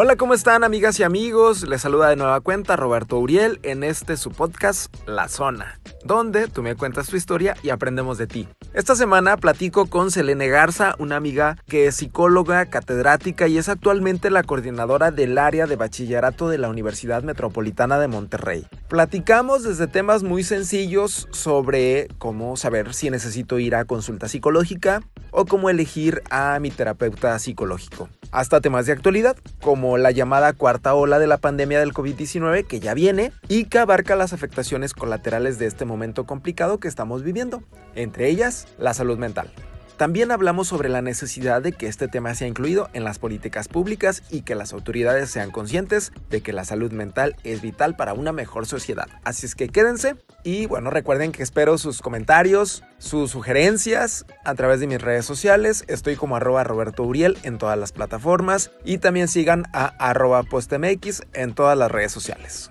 [0.00, 1.66] Hola, ¿cómo están amigas y amigos?
[1.68, 6.62] Les saluda de nueva cuenta Roberto Uriel en este su podcast La Zona, donde tú
[6.62, 8.48] me cuentas tu historia y aprendemos de ti.
[8.74, 14.30] Esta semana platico con Selene Garza, una amiga que es psicóloga, catedrática y es actualmente
[14.30, 18.68] la coordinadora del área de bachillerato de la Universidad Metropolitana de Monterrey.
[18.88, 25.44] Platicamos desde temas muy sencillos sobre cómo saber si necesito ir a consulta psicológica o
[25.44, 31.18] cómo elegir a mi terapeuta psicológico, hasta temas de actualidad como la llamada cuarta ola
[31.18, 35.66] de la pandemia del COVID-19 que ya viene y que abarca las afectaciones colaterales de
[35.66, 37.62] este momento complicado que estamos viviendo,
[37.94, 39.50] entre ellas la salud mental.
[39.98, 44.22] También hablamos sobre la necesidad de que este tema sea incluido en las políticas públicas
[44.30, 48.30] y que las autoridades sean conscientes de que la salud mental es vital para una
[48.30, 49.08] mejor sociedad.
[49.24, 54.78] Así es que quédense y bueno, recuerden que espero sus comentarios, sus sugerencias a través
[54.78, 55.84] de mis redes sociales.
[55.88, 61.22] Estoy como arroba Roberto Uriel en todas las plataformas y también sigan a arroba postmx
[61.32, 62.70] en todas las redes sociales.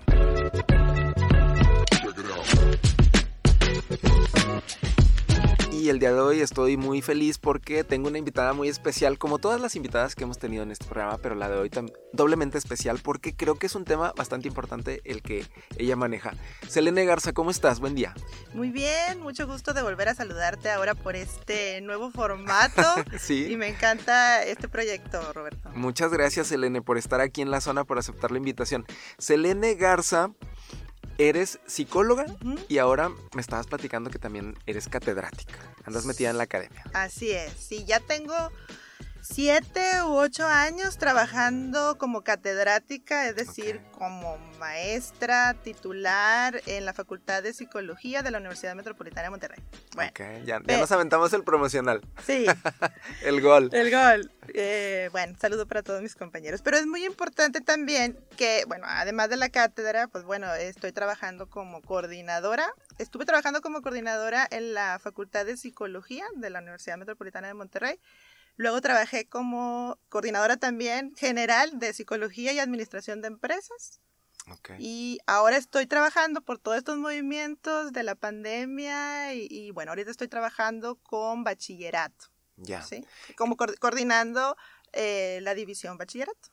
[5.88, 9.38] Y el día de hoy estoy muy feliz porque tengo una invitada muy especial, como
[9.38, 11.70] todas las invitadas que hemos tenido en este programa, pero la de hoy
[12.12, 15.46] doblemente especial porque creo que es un tema bastante importante el que
[15.78, 16.34] ella maneja.
[16.68, 17.80] Selene Garza, ¿cómo estás?
[17.80, 18.14] Buen día.
[18.52, 22.82] Muy bien, mucho gusto de volver a saludarte ahora por este nuevo formato.
[23.18, 23.46] sí.
[23.50, 25.70] Y me encanta este proyecto, Roberto.
[25.74, 28.84] Muchas gracias, Selene, por estar aquí en la zona, por aceptar la invitación.
[29.16, 30.32] Selene Garza
[31.18, 32.26] eres psicóloga
[32.68, 35.58] y ahora me estabas platicando que también eres catedrática.
[35.84, 36.84] Andas metida en la academia.
[36.94, 38.34] Así es, sí, ya tengo
[39.20, 47.42] siete u ocho años trabajando como catedrática, es decir, como maestra titular en la Facultad
[47.42, 49.62] de Psicología de la Universidad Metropolitana de Monterrey.
[49.94, 50.12] Bueno,
[50.44, 52.00] ya, nos aventamos el promocional.
[52.26, 52.46] Sí.
[53.24, 53.70] el gol.
[53.72, 54.30] El gol.
[54.54, 56.62] Eh, bueno, saludo para todos mis compañeros.
[56.62, 61.48] Pero es muy importante también que, bueno, además de la cátedra, pues bueno, estoy trabajando
[61.48, 62.72] como coordinadora.
[62.98, 68.00] Estuve trabajando como coordinadora en la Facultad de Psicología de la Universidad Metropolitana de Monterrey
[68.58, 74.00] Luego trabajé como coordinadora también general de psicología y administración de empresas.
[74.78, 80.26] Y ahora estoy trabajando por todos estos movimientos de la pandemia y, bueno, ahorita estoy
[80.26, 82.26] trabajando con bachillerato.
[82.56, 82.82] Ya.
[82.82, 83.04] ¿sí?
[83.36, 84.56] Como coordinando
[84.92, 86.48] eh, la división bachillerato.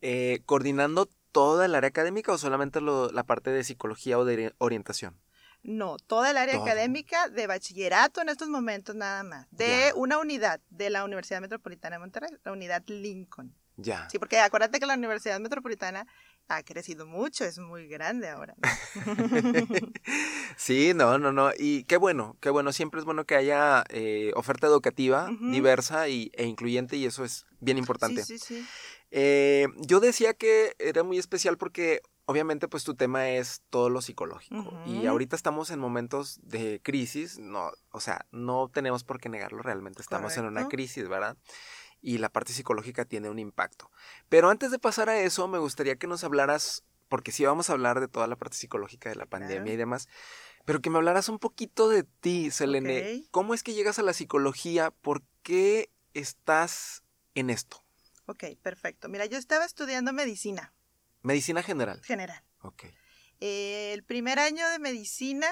[0.00, 5.20] Eh, ¿Coordinando toda el área académica o solamente la parte de psicología o de orientación?
[5.62, 9.46] No, toda el área académica de bachillerato en estos momentos nada más.
[9.50, 13.54] De una unidad de la Universidad Metropolitana de Monterrey, la unidad Lincoln.
[13.76, 14.08] Ya.
[14.10, 16.06] Sí, porque acuérdate que la Universidad Metropolitana
[16.48, 18.54] ha crecido mucho, es muy grande ahora.
[20.56, 21.50] sí, no, no, no.
[21.56, 22.72] Y qué bueno, qué bueno.
[22.72, 27.46] Siempre es bueno que haya eh, oferta educativa diversa y, e incluyente y eso es
[27.60, 28.24] bien importante.
[28.24, 28.66] Sí, sí, sí.
[29.10, 34.00] Eh, yo decía que era muy especial porque obviamente pues tu tema es todo lo
[34.00, 39.28] psicológico y ahorita estamos en momentos de crisis, no, o sea, no tenemos por qué
[39.28, 41.36] negarlo, realmente estamos en una crisis, ¿verdad?
[42.00, 43.90] Y la parte psicológica tiene un impacto.
[44.28, 47.74] Pero antes de pasar a eso, me gustaría que nos hablaras, porque sí vamos a
[47.74, 50.08] hablar de toda la parte psicológica de la pandemia y demás,
[50.64, 53.24] pero que me hablaras un poquito de ti, Selene.
[53.30, 54.90] ¿Cómo es que llegas a la psicología?
[54.90, 57.02] ¿Por qué estás
[57.34, 57.84] en esto?
[58.26, 59.08] Ok, perfecto.
[59.08, 60.72] Mira, yo estaba estudiando medicina.
[61.22, 62.02] Medicina general.
[62.02, 62.42] General.
[62.60, 62.84] Ok.
[63.40, 65.48] Eh, el primer año de medicina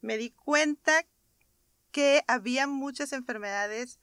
[0.00, 1.04] me di cuenta
[1.90, 4.00] que había muchas enfermedades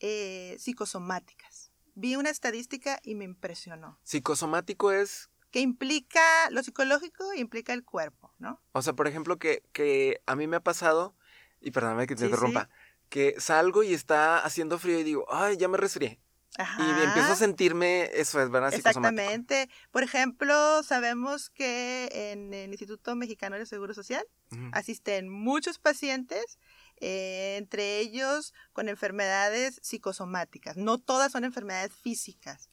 [0.00, 1.70] eh, psicosomáticas.
[1.94, 3.98] Vi una estadística y me impresionó.
[4.02, 5.30] Psicosomático es...
[5.50, 8.60] Que implica, lo psicológico implica el cuerpo, ¿no?
[8.72, 11.16] O sea, por ejemplo, que, que a mí me ha pasado,
[11.60, 12.68] y perdóname que te interrumpa,
[13.08, 16.20] que salgo y está haciendo frío y digo, ay, ya me resfrié.
[16.58, 18.72] Y empiezo a sentirme, eso es, ¿verdad?
[18.72, 19.68] Exactamente.
[19.90, 24.24] Por ejemplo, sabemos que en el Instituto Mexicano de Seguro Social
[24.72, 26.58] asisten muchos pacientes,
[26.98, 30.76] eh, entre ellos con enfermedades psicosomáticas.
[30.76, 32.70] No todas son enfermedades físicas.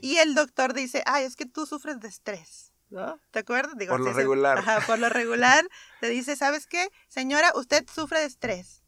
[0.00, 2.72] Y el doctor dice, ay, es que tú sufres de estrés.
[2.90, 3.18] ¿No?
[3.30, 3.74] ¿Te acuerdas?
[3.88, 4.58] por lo regular.
[4.58, 5.66] Ajá, por lo regular.
[6.00, 6.90] te dice, ¿sabes qué?
[7.08, 8.81] Señora, usted sufre de estrés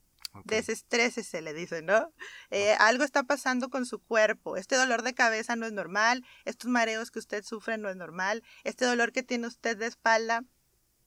[0.44, 2.12] Desestrés se le dice, ¿no?
[2.50, 4.56] Eh, algo está pasando con su cuerpo.
[4.56, 6.24] Este dolor de cabeza no es normal.
[6.44, 8.42] Estos mareos que usted sufre no es normal.
[8.64, 10.44] Este dolor que tiene usted de espalda,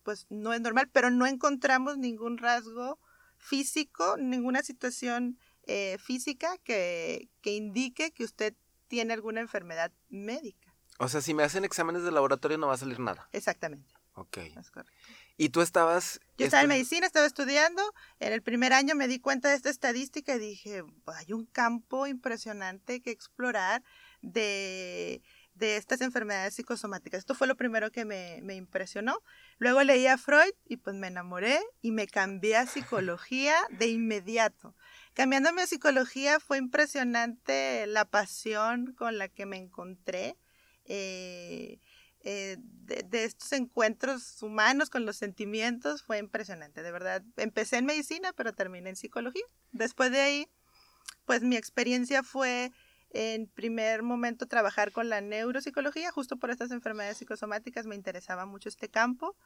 [0.04, 3.00] pues no es normal, pero no encontramos ningún rasgo
[3.38, 8.56] físico, ninguna situación eh, física que, que indique que usted
[8.88, 10.74] tiene alguna enfermedad médica.
[11.00, 13.30] O sea, si me hacen exámenes de laboratorio no va a salir nada.
[13.32, 13.94] Exactamente.
[14.14, 14.38] Ok.
[14.38, 14.94] Es correcto.
[15.38, 16.20] ¿Y tú estabas...?
[16.38, 17.82] Yo estaba en medicina, estaba estudiando.
[18.20, 22.08] En el primer año me di cuenta de esta estadística y dije, hay un campo
[22.08, 23.84] impresionante que explorar
[24.22, 25.22] de,
[25.54, 27.20] de estas enfermedades psicosomáticas.
[27.20, 29.22] Esto fue lo primero que me, me, impresionó.
[29.58, 34.76] Luego leí a Freud y pues me enamoré y me cambié a psicología de inmediato.
[35.14, 40.38] Cambiándome a psicología fue impresionante la pasión con la que me encontré.
[40.86, 41.80] Eh,
[42.30, 47.24] eh, de, estos encuentros humanos con los sentimientos fue impresionante, de verdad.
[47.38, 49.46] Empecé en medicina, pero terminé en psicología.
[49.72, 50.48] Después de ahí,
[51.26, 52.74] pues mi experiencia fue
[53.12, 58.68] en primer momento trabajar con la neuropsicología, justo por estas enfermedades psicosomáticas me interesaba mucho
[58.68, 59.38] este campo.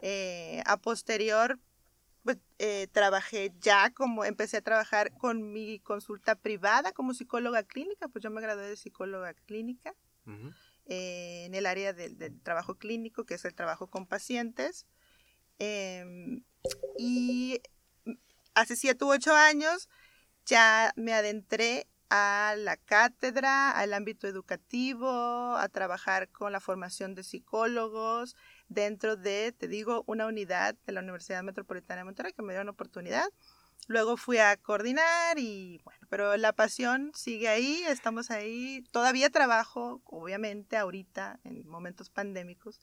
[0.00, 1.58] Eh, a posterior,
[2.22, 8.08] pues, eh, trabajé ya como empecé a trabajar con mi consulta privada como psicóloga clínica,
[8.08, 9.94] pues yo me gradué de psicóloga clínica
[10.86, 14.86] eh, en el área del, trabajo clínico, que es el trabajo con pacientes.
[15.58, 16.44] Em,
[16.98, 17.60] y
[18.54, 19.88] hace siete u ocho años
[20.44, 27.24] ya me adentré a la cátedra, al ámbito educativo, a trabajar con la formación de
[27.24, 28.36] psicólogos
[28.68, 32.62] dentro de, te digo, una unidad de la Universidad Metropolitana de Monterrey que me dio
[32.62, 33.26] una oportunidad.
[33.88, 38.84] Luego fui a coordinar y bueno, pero la pasión sigue ahí, estamos ahí.
[38.90, 42.80] Todavía trabajo, obviamente, ahorita, en momentos pandémicos,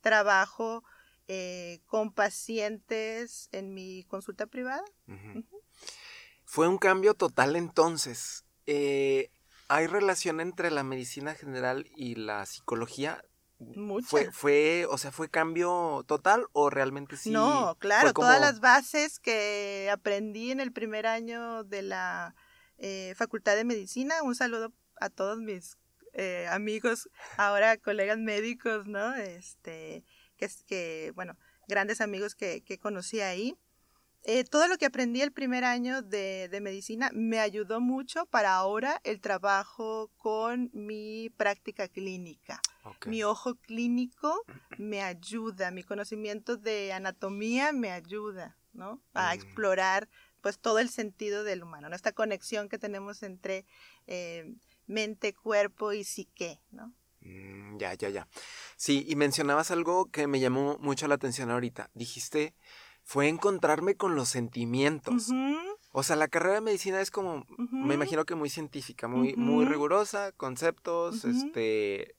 [0.00, 0.84] trabajo
[1.26, 4.84] eh, con pacientes en mi consulta privada.
[6.44, 8.46] Fue un cambio total entonces.
[8.64, 9.30] Eh,
[9.68, 13.22] ¿Hay relación entre la medicina general y la psicología?
[14.04, 17.30] Fue, fue, o sea, fue cambio total o realmente sí.
[17.30, 22.36] No, claro, todas las bases que aprendí en el primer año de la
[22.78, 24.22] eh, Facultad de Medicina.
[24.22, 25.76] Un saludo a todos mis
[26.14, 29.14] eh, amigos, ahora colegas médicos, ¿no?
[29.16, 30.04] Este,
[30.36, 33.56] que, que bueno, grandes amigos que, que conocí ahí.
[34.24, 39.00] Eh, todo lo que aprendí el primer año de, medicina me ayudó mucho para ahora
[39.04, 42.60] el trabajo con mi práctica clínica.
[43.06, 44.44] Mi ojo clínico
[44.78, 49.00] me ayuda, mi conocimiento de anatomía me ayuda, ¿no?
[49.14, 49.34] A mm.
[49.34, 50.08] explorar
[50.40, 53.64] pues todo el sentido del humano, Esta conexión que tenemos entre
[54.06, 54.54] eh,
[54.86, 56.92] mente, cuerpo y psique, ¿no?
[57.20, 58.28] Mm, ya, ya, ya.
[58.76, 61.90] Sí, y mencionabas algo que me llamó mucho la atención ahorita.
[61.94, 62.54] Dijiste
[63.08, 65.30] fue encontrarme con los sentimientos.
[65.92, 69.64] O sea, la carrera de medicina es como, me imagino que muy científica, muy, muy
[69.64, 72.16] rigurosa, conceptos, este,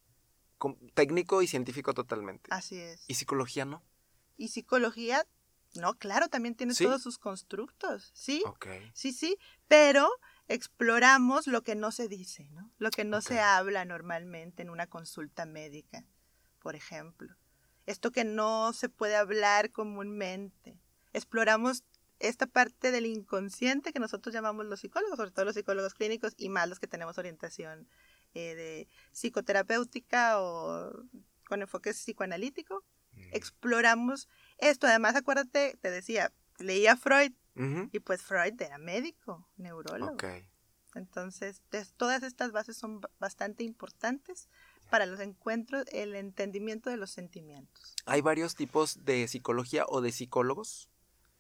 [0.94, 2.50] técnico y científico totalmente.
[2.52, 3.04] Así es.
[3.08, 3.84] ¿Y psicología no?
[4.38, 5.26] Y psicología,
[5.76, 8.44] no, claro, también tiene todos sus constructos, ¿sí?
[8.46, 8.68] Ok.
[8.94, 10.10] Sí, sí, pero
[10.48, 12.72] exploramos lo que no se dice, ¿no?
[12.78, 16.06] Lo que no se habla normalmente en una consulta médica,
[16.60, 17.36] por ejemplo
[17.90, 20.80] esto que no se puede hablar comúnmente.
[21.12, 21.84] Exploramos
[22.20, 26.50] esta parte del inconsciente que nosotros llamamos los psicólogos, sobre todo los psicólogos clínicos y
[26.50, 27.90] más los que tenemos orientación
[28.34, 30.92] eh, de psicoterapéutica o
[31.48, 32.84] con enfoque psicoanalítico.
[33.14, 33.34] Mm.
[33.34, 34.28] Exploramos
[34.58, 34.88] esto.
[34.88, 37.34] Además, acuérdate, te decía, leía Freud
[37.92, 40.16] y pues Freud era médico, neurólogo.
[40.96, 41.62] Entonces,
[41.98, 44.48] todas estas bases son bastante importantes
[44.90, 47.96] para los encuentros, el entendimiento de los sentimientos.
[48.06, 50.90] ¿Hay varios tipos de psicología o de psicólogos?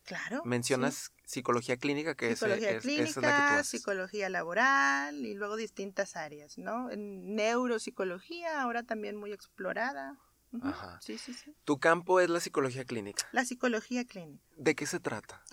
[0.10, 0.42] Claro.
[0.44, 6.58] Mencionas psicología clínica, que psicología es, clínica, la que Psicología laboral y luego distintas áreas,
[6.58, 6.90] ¿no?
[6.98, 10.18] Neuropsicología, ahora también muy explorada.
[10.64, 11.00] Ajá.
[11.00, 11.54] Sí, sí, sí.
[11.64, 13.28] Tu campo es la psicología clínica.
[13.34, 14.44] La psicología clínica.
[14.58, 15.44] ¿De qué se trata?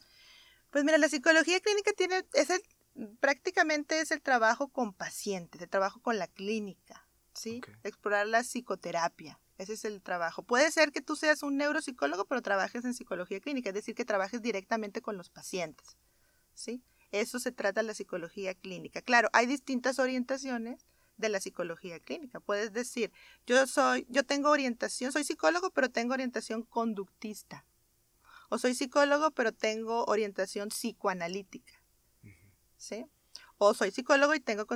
[0.70, 2.48] Pues mira, la psicología clínica tiene, es
[3.20, 7.06] prácticamente es el trabajo con pacientes, el trabajo con la clínica.
[7.34, 7.60] ¿sí?
[7.84, 9.38] Explorar la psicoterapia.
[9.58, 10.42] Ese es el trabajo.
[10.42, 14.04] Puede ser que tú seas un neuropsicólogo, pero trabajes en psicología clínica, es decir, que
[14.04, 15.96] trabajes directamente con los pacientes,
[16.54, 16.82] ¿sí?
[17.10, 19.00] Eso se trata de la psicología clínica.
[19.00, 20.86] Claro, hay distintas orientaciones
[21.16, 22.40] de la psicología clínica.
[22.40, 23.12] Puedes decir,
[23.46, 27.64] yo soy, yo tengo orientación, soy psicólogo, pero tengo orientación conductista.
[28.48, 31.72] O soy psicólogo, pero tengo orientación psicoanalítica.
[32.76, 33.06] ¿Sí?
[33.58, 34.66] O soy psicólogo y tengo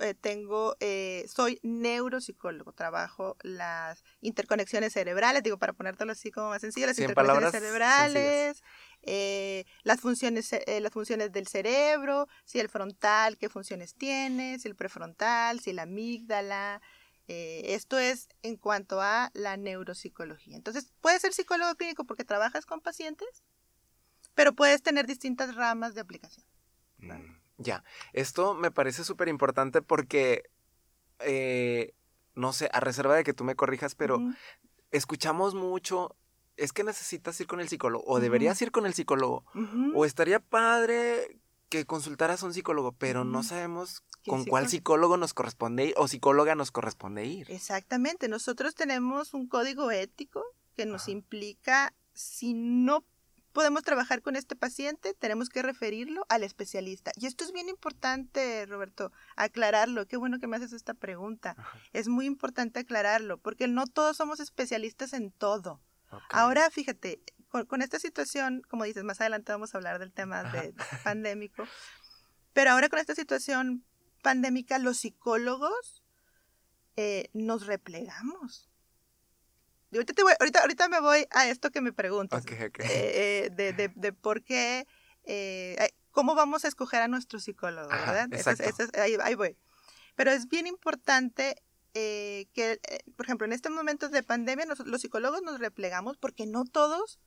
[0.00, 6.60] eh, tengo, eh, soy neuropsicólogo, trabajo las interconexiones cerebrales, digo, para ponértelo así como más
[6.60, 8.62] sencillo, las interconexiones cerebrales,
[9.02, 10.50] eh, las, funciones,
[10.80, 15.82] las funciones del cerebro, si el frontal, qué funciones tiene, si el prefrontal, si la
[15.82, 16.80] amígdala.
[17.26, 20.56] esto es en cuanto a la neuropsicología.
[20.56, 23.42] Entonces, puedes ser psicólogo clínico porque trabajas con pacientes,
[24.34, 26.46] pero puedes tener distintas ramas de aplicación.
[26.98, 27.45] Mm.
[27.58, 30.50] Ya, esto me parece súper importante porque,
[31.20, 31.94] eh,
[32.34, 34.20] no sé, a reserva de que tú me corrijas, pero
[34.90, 36.16] escuchamos mucho,
[36.56, 39.44] es que necesitas ir con el psicólogo, o deberías ir con el psicólogo,
[39.94, 45.16] o estaría padre que consultaras a un psicólogo, pero no sabemos ¿Qué con cuál psicólogo?
[45.16, 47.50] nos corresponde ir o psicóloga nos corresponde ir.
[47.50, 50.44] Exactamente, nosotros tenemos un código ético
[50.76, 53.04] que nos implica si no
[53.56, 57.10] podemos trabajar con este paciente, tenemos que referirlo al especialista.
[57.16, 60.06] Y esto es bien importante, Roberto, aclararlo.
[60.06, 61.54] Qué bueno que me haces esta pregunta.
[61.56, 65.80] Ajá, Es muy importante aclararlo, porque no todos somos especialistas en todo.
[66.28, 70.44] Ahora, fíjate, con, con esta situación, como dices, más adelante vamos a hablar del tema
[70.52, 71.66] de, pandémico,
[72.52, 73.86] pero ahora con esta situación
[74.20, 76.04] pandémica, los psicólogos
[76.96, 78.68] eh, nos replegamos.
[79.90, 82.44] Y ahorita, te voy- ahorita, ahorita me voy a esto que me preguntas,
[82.78, 84.86] eh, de, de- de por qué,
[85.24, 85.76] eh,
[86.10, 88.28] cómo vamos a escoger a nuestro psicólogo, Ajá, ¿verdad?
[88.32, 88.82] Ese es- exacto.
[88.82, 89.56] ese es- ahí, ahí voy.
[90.14, 91.62] Pero es bien importante
[91.98, 92.78] eh, que,
[93.16, 97.18] por ejemplo, en estos momentos de pandemia, nos- los psicólogos nos replegamos porque no todos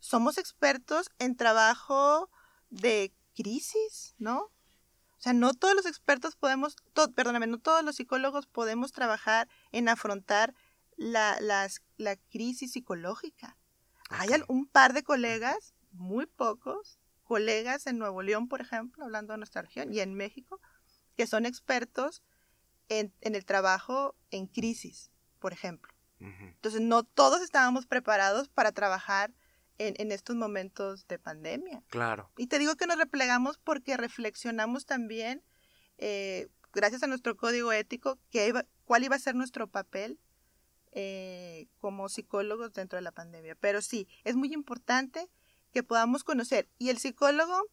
[0.00, 2.28] somos expertos en trabajo
[2.68, 4.38] de crisis, ¿no?
[4.42, 9.48] O sea, no todos los expertos podemos, to- perdóname, no todos los psicólogos podemos trabajar
[9.70, 10.52] en afrontar
[10.96, 13.56] la, las- la crisis psicológica.
[14.10, 19.38] Hay un par de colegas, muy pocos, colegas en Nuevo León, por ejemplo, hablando de
[19.38, 20.60] nuestra región, y en México,
[21.16, 22.22] que son expertos
[22.88, 25.92] en, en el trabajo en crisis, por ejemplo.
[26.20, 29.34] Entonces, no todos estábamos preparados para trabajar
[29.78, 31.82] en, en estos momentos de pandemia.
[31.88, 32.30] Claro.
[32.36, 35.42] Y te digo que nos replegamos porque reflexionamos también,
[35.98, 40.20] eh, gracias a nuestro código ético, que iba- cuál iba a ser nuestro papel
[40.92, 43.54] eh, como psicólogos dentro de la pandemia.
[43.56, 45.28] Pero sí, es muy importante
[45.72, 46.68] que podamos conocer.
[46.78, 47.68] Y el psicólogo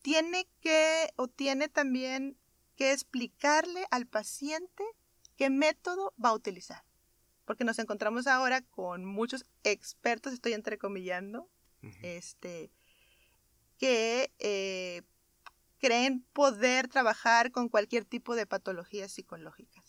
[0.00, 2.36] tiene que, o tiene también
[2.76, 4.84] que explicarle al paciente
[5.36, 6.84] qué método va a utilizar.
[7.44, 11.48] Porque nos encontramos ahora con muchos expertos, estoy entrecomillando,
[11.82, 11.92] Ujú.
[12.02, 12.70] este,
[13.78, 15.02] que eh,
[15.78, 19.81] creen poder trabajar con cualquier tipo de patologías psicológicas.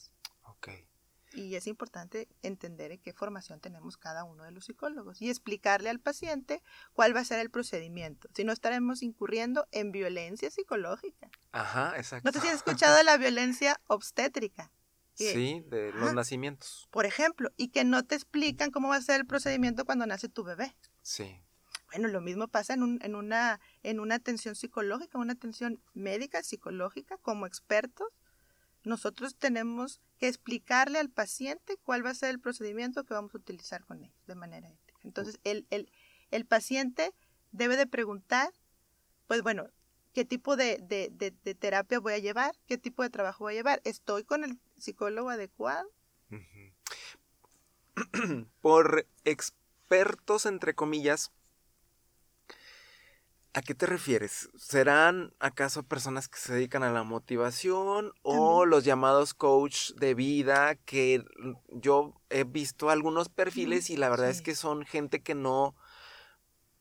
[1.36, 5.90] Y es importante entender en qué formación tenemos cada uno de los psicólogos y explicarle
[5.90, 6.62] al paciente
[6.94, 8.30] cuál va a ser el procedimiento.
[8.36, 11.30] Si no estaremos incurriendo en violencia psicológica.
[11.52, 12.28] Ajá, exacto.
[12.30, 14.72] No sé si has escuchado de la violencia obstétrica.
[15.16, 16.13] que- Sí, de los Ajá.
[16.13, 16.88] nacimientos.
[16.92, 20.28] Por ejemplo, y que no te explican cómo va a ser el procedimiento cuando nace
[20.30, 20.75] tu bebé.
[21.02, 21.40] Sí.
[21.92, 26.42] Bueno, lo mismo pasa en, un- en, una, en una atención psicológica, una atención médica,
[26.42, 28.08] psicológica, como expertos.
[28.84, 33.38] Nosotros tenemos que explicarle al paciente cuál va a ser el procedimiento que vamos a
[33.38, 35.00] utilizar con él de manera ética.
[35.04, 35.92] Entonces, el, el,
[36.32, 37.13] el paciente
[37.52, 38.52] debe de preguntar,
[39.28, 39.70] pues bueno,
[40.13, 42.56] ¿qué tipo de, de, de, de terapia voy a llevar?
[42.68, 43.82] ¿Qué tipo de trabajo voy a llevar?
[43.84, 45.90] ¿Estoy con el psicólogo adecuado?
[48.62, 51.32] Por expertos, entre comillas,
[53.53, 54.50] ¿a qué te refieres?
[54.57, 58.69] ¿Serán acaso personas que se dedican a la motivación o También.
[58.69, 61.24] los llamados coach de vida que
[61.69, 65.75] yo he visto algunos perfiles y la verdad es que son gente que no...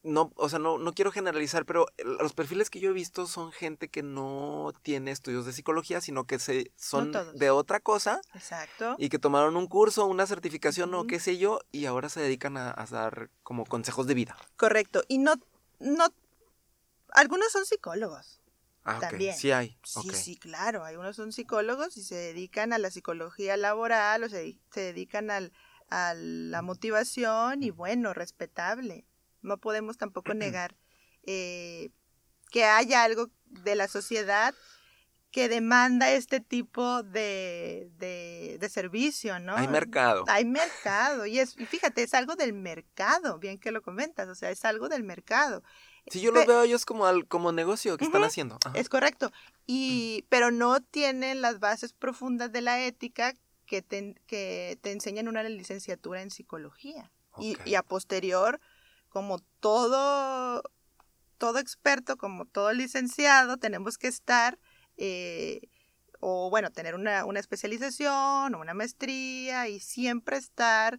[0.04, 3.52] No, o sea, no, no quiero generalizar, pero los perfiles que yo he visto son
[3.52, 8.96] gente que no tiene estudios de psicología, sino que se, son de otra cosa Exacto.
[8.98, 12.56] y que tomaron un curso, una certificación o qué sé yo, y ahora se dedican
[12.56, 14.36] a, a dar como consejos de vida.
[14.56, 15.04] Correcto.
[15.06, 15.34] Y no,
[15.78, 16.08] no,
[17.12, 18.40] algunos son psicólogos.
[18.84, 18.98] Ah.
[18.98, 19.36] También.
[19.36, 19.78] Sí hay.
[19.84, 20.84] Sí, sí, claro.
[20.84, 25.52] Algunos son psicólogos y se dedican a la psicología laboral o se, se dedican al,
[25.88, 29.06] a la motivación y bueno, respetable.
[29.40, 30.76] No podemos tampoco negar
[31.24, 31.90] eh,
[32.50, 34.54] que haya algo de la sociedad
[35.30, 39.56] que demanda este tipo de, de, de servicio, ¿no?
[39.56, 40.24] Hay mercado.
[40.28, 41.24] Hay mercado.
[41.24, 44.62] Y, es, y fíjate, es algo del mercado, bien que lo comentas, o sea, es
[44.66, 45.62] algo del mercado.
[46.08, 48.58] Sí, yo los veo a ellos como, al- como negocio que están haciendo.
[48.64, 48.78] Ajá.
[48.78, 49.32] Es correcto.
[49.66, 53.34] Y, pero no tienen las bases profundas de la ética
[53.66, 57.10] que te, que te enseñan una licenciatura en psicología.
[57.38, 58.60] Y, y a posterior,
[59.08, 60.62] como todo,
[61.38, 64.58] todo experto, como todo licenciado, tenemos que estar,
[64.96, 65.60] eh,
[66.20, 70.98] o bueno, tener una, una especialización o una maestría y siempre estar,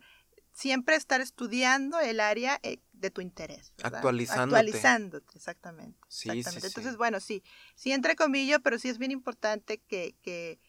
[0.54, 3.74] siempre estar estudiando el área eh, de tu interés.
[3.78, 3.96] ¿verdad?
[3.96, 4.60] Actualizándote.
[4.60, 6.00] Actualizándote, exactamente.
[6.08, 6.62] Sí, exactamente.
[6.62, 6.68] sí.
[6.68, 7.44] Entonces, bueno, sí,
[7.76, 10.60] sí entre comillas, pero sí es bien importante que, que,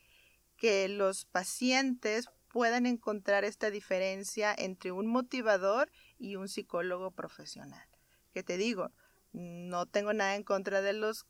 [0.56, 7.86] que los pacientes puedan encontrar esta diferencia entre un motivador y un psicólogo profesional.
[8.32, 8.90] Que te digo,
[9.32, 11.26] no tengo nada en contra de los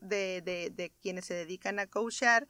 [0.00, 2.46] de, de, de quienes se dedican a coachar,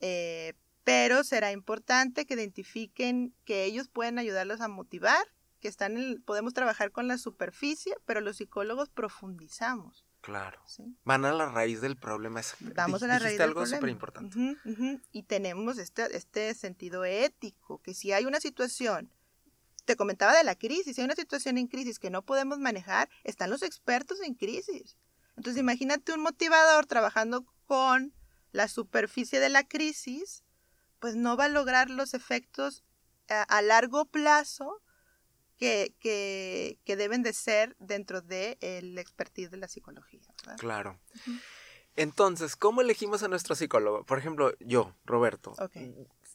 [0.00, 0.52] eh,
[0.86, 5.26] pero será importante que identifiquen que ellos pueden ayudarlos a motivar,
[5.58, 10.06] que están en, podemos trabajar con la superficie, pero los psicólogos profundizamos.
[10.20, 10.62] Claro.
[10.64, 10.96] ¿sí?
[11.02, 12.40] Van a la raíz del problema.
[12.76, 13.76] Vamos a la raíz del algo problema.
[13.78, 14.38] súper importante.
[15.10, 19.10] Y tenemos este, este sentido ético, que si hay una situación,
[19.86, 23.10] te comentaba de la crisis, si hay una situación en crisis que no podemos manejar,
[23.24, 24.96] están los expertos en crisis.
[25.36, 28.14] Entonces imagínate un motivador trabajando con
[28.52, 30.44] la superficie de la crisis,
[30.98, 32.84] pues no va a lograr los efectos
[33.28, 34.82] a, a largo plazo
[35.56, 40.20] que, que, que deben de ser dentro del el expertise de la psicología.
[40.44, 40.58] ¿verdad?
[40.58, 41.00] Claro.
[41.96, 44.04] Entonces, ¿cómo elegimos a nuestro psicólogo?
[44.04, 45.54] Por ejemplo, yo, Roberto.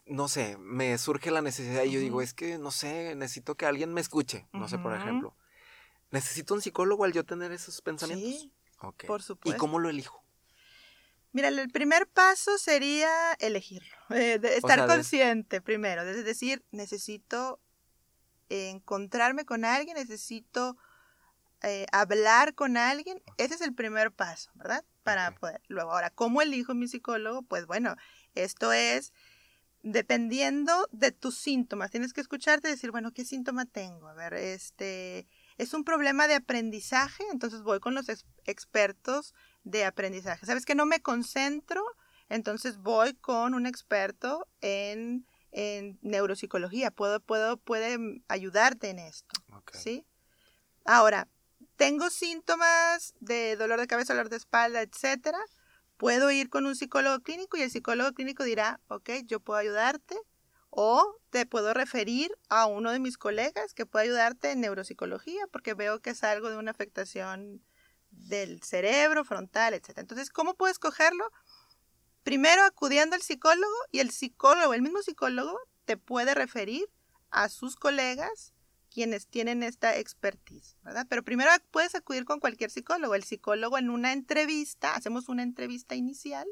[0.08, 3.68] No sé, me surge la necesidad y yo digo, es que, no sé, necesito que
[3.68, 4.48] alguien me escuche.
[4.52, 5.36] No sé, por ejemplo.
[6.10, 8.42] ¿Necesito un psicólogo al yo tener esos pensamientos?
[8.42, 8.54] Sí,
[9.08, 9.60] por ¿Y supuesto.
[9.60, 10.24] cómo lo elijo?
[11.34, 13.10] Mira, el primer paso sería
[13.40, 17.60] elegirlo, eh, de estar sea, consciente primero, es decir, necesito
[18.50, 20.78] encontrarme con alguien, necesito
[21.64, 24.84] eh, hablar con alguien, ese es el primer paso, ¿verdad?
[25.04, 25.62] Para poder.
[25.68, 27.44] Luego, ahora, ¿cómo elijo mi psicólogo?
[27.44, 27.96] Pues bueno,
[28.36, 29.14] esto es
[29.84, 31.90] dependiendo de tus síntomas.
[31.92, 34.08] Tienes que escucharte y decir, bueno, ¿qué síntoma tengo?
[34.10, 39.34] A ver, este, es un problema de aprendizaje, entonces voy con los ex- expertos
[39.64, 40.46] de aprendizaje.
[40.46, 41.84] ¿Sabes que no me concentro?
[42.30, 46.92] Entonces voy con un experto en, en neuropsicología.
[46.92, 49.42] Puedo, puedo, puede ayudarte en esto.
[49.54, 49.72] Ok.
[49.74, 50.06] ¿Sí?
[50.86, 51.28] Ahora,
[51.76, 55.40] tengo síntomas de dolor de cabeza, dolor de espalda, etcétera.
[55.98, 60.18] Puedo ir con un psicólogo clínico y el psicólogo clínico dirá, ok, yo puedo ayudarte.
[60.70, 65.74] O te puedo referir a uno de mis colegas que puede ayudarte en neuropsicología porque
[65.74, 67.62] veo que es algo de una afectación
[68.12, 70.02] del cerebro, frontal, etcétera.
[70.02, 71.32] Entonces, ¿cómo puedo escogerlo?
[72.24, 76.88] Primero acudiendo al psicólogo y el psicólogo, el mismo psicólogo, te puede referir
[77.32, 78.54] a sus colegas
[78.94, 81.08] quienes tienen esta expertise, ¿verdad?
[81.10, 83.16] Pero primero puedes acudir con cualquier psicólogo.
[83.16, 86.46] El psicólogo en una entrevista, hacemos una entrevista inicial,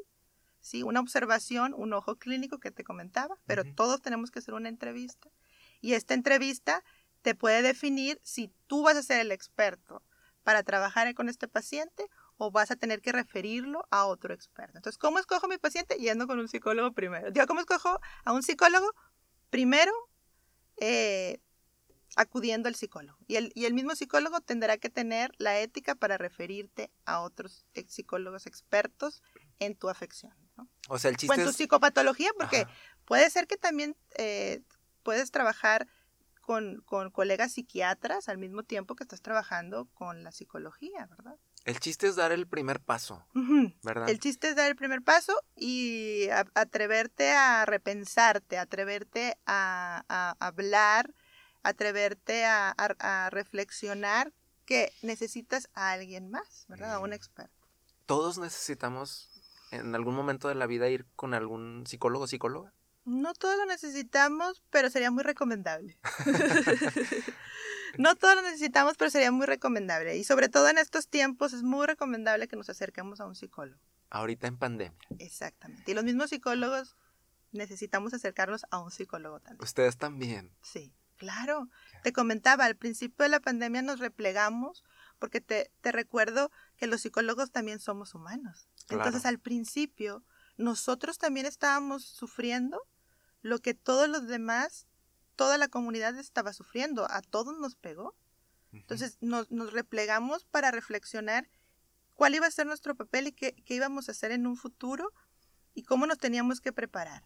[0.60, 0.82] ¿sí?
[0.82, 5.30] Una observación, un ojo clínico que te comentaba, pero todos tenemos que hacer una entrevista.
[5.82, 6.82] Y esta entrevista
[7.22, 10.02] te puede definir si tú vas a ser el experto
[10.42, 14.78] para trabajar con este paciente o vas a tener que referirlo a otro experto.
[14.78, 15.96] Entonces, ¿cómo escojo a mi paciente?
[15.96, 17.30] Yendo con un psicólogo primero.
[17.30, 18.90] Digo, ¿cómo escojo a un psicólogo?
[19.50, 19.92] Primero,
[20.80, 21.40] eh,
[22.16, 23.18] acudiendo al psicólogo.
[23.28, 27.66] Y el, y el mismo psicólogo tendrá que tener la ética para referirte a otros
[27.74, 29.22] ex- psicólogos expertos
[29.58, 30.34] en tu afección.
[30.56, 30.68] ¿no?
[30.88, 31.56] O sea, el O chiste en tu es...
[31.56, 32.72] psicopatología, porque Ajá.
[33.04, 34.62] puede ser que también eh,
[35.02, 35.86] puedes trabajar
[36.50, 41.36] con, con colegas psiquiatras al mismo tiempo que estás trabajando con la psicología, ¿verdad?
[41.64, 43.24] El chiste es dar el primer paso.
[43.84, 44.08] ¿verdad?
[44.08, 50.44] El chiste es dar el primer paso y a- atreverte a repensarte, atreverte a, a
[50.44, 51.14] hablar,
[51.62, 52.74] atreverte a,
[53.30, 54.32] reflexionar
[54.64, 56.94] que necesitas a alguien más, ¿verdad?
[56.94, 57.68] A un experto.
[58.06, 59.30] Todos necesitamos
[59.70, 62.74] en algún momento de la vida ir con algún psicólogo o psicóloga.
[63.10, 65.98] No todo lo necesitamos, pero sería muy recomendable.
[67.98, 70.16] no todo lo necesitamos, pero sería muy recomendable.
[70.16, 73.80] Y sobre todo en estos tiempos es muy recomendable que nos acerquemos a un psicólogo.
[74.10, 74.98] Ahorita en pandemia.
[75.18, 75.90] Exactamente.
[75.90, 76.96] Y los mismos psicólogos
[77.52, 79.62] necesitamos acercarnos a un psicólogo también.
[79.64, 80.52] Ustedes también.
[80.62, 81.68] Sí, claro.
[82.02, 84.84] Te comentaba, al principio de la pandemia nos replegamos
[85.18, 88.68] porque te, te recuerdo que los psicólogos también somos humanos.
[88.88, 89.28] Entonces Claro.
[89.34, 90.24] al principio
[90.56, 92.80] nosotros también estábamos sufriendo
[93.42, 94.86] lo que todos los demás,
[95.36, 97.06] toda la comunidad estaba sufriendo.
[97.10, 98.14] A todos nos pegó.
[98.72, 101.48] Entonces nos, nos replegamos para reflexionar
[102.14, 105.12] cuál iba a ser nuestro papel y qué, qué íbamos a hacer en un futuro
[105.74, 107.24] y cómo nos teníamos que preparar.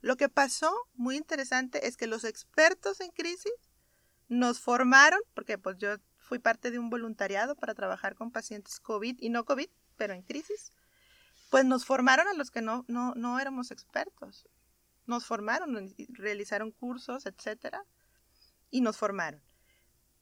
[0.00, 3.52] Lo que pasó, muy interesante, es que los expertos en crisis
[4.28, 9.16] nos formaron, porque pues yo fui parte de un voluntariado para trabajar con pacientes COVID
[9.18, 10.72] y no COVID, pero en crisis,
[11.50, 14.46] pues nos formaron a los que no, no, no éramos expertos.
[15.06, 17.84] Nos formaron, realizaron cursos, etcétera,
[18.70, 19.42] y nos formaron.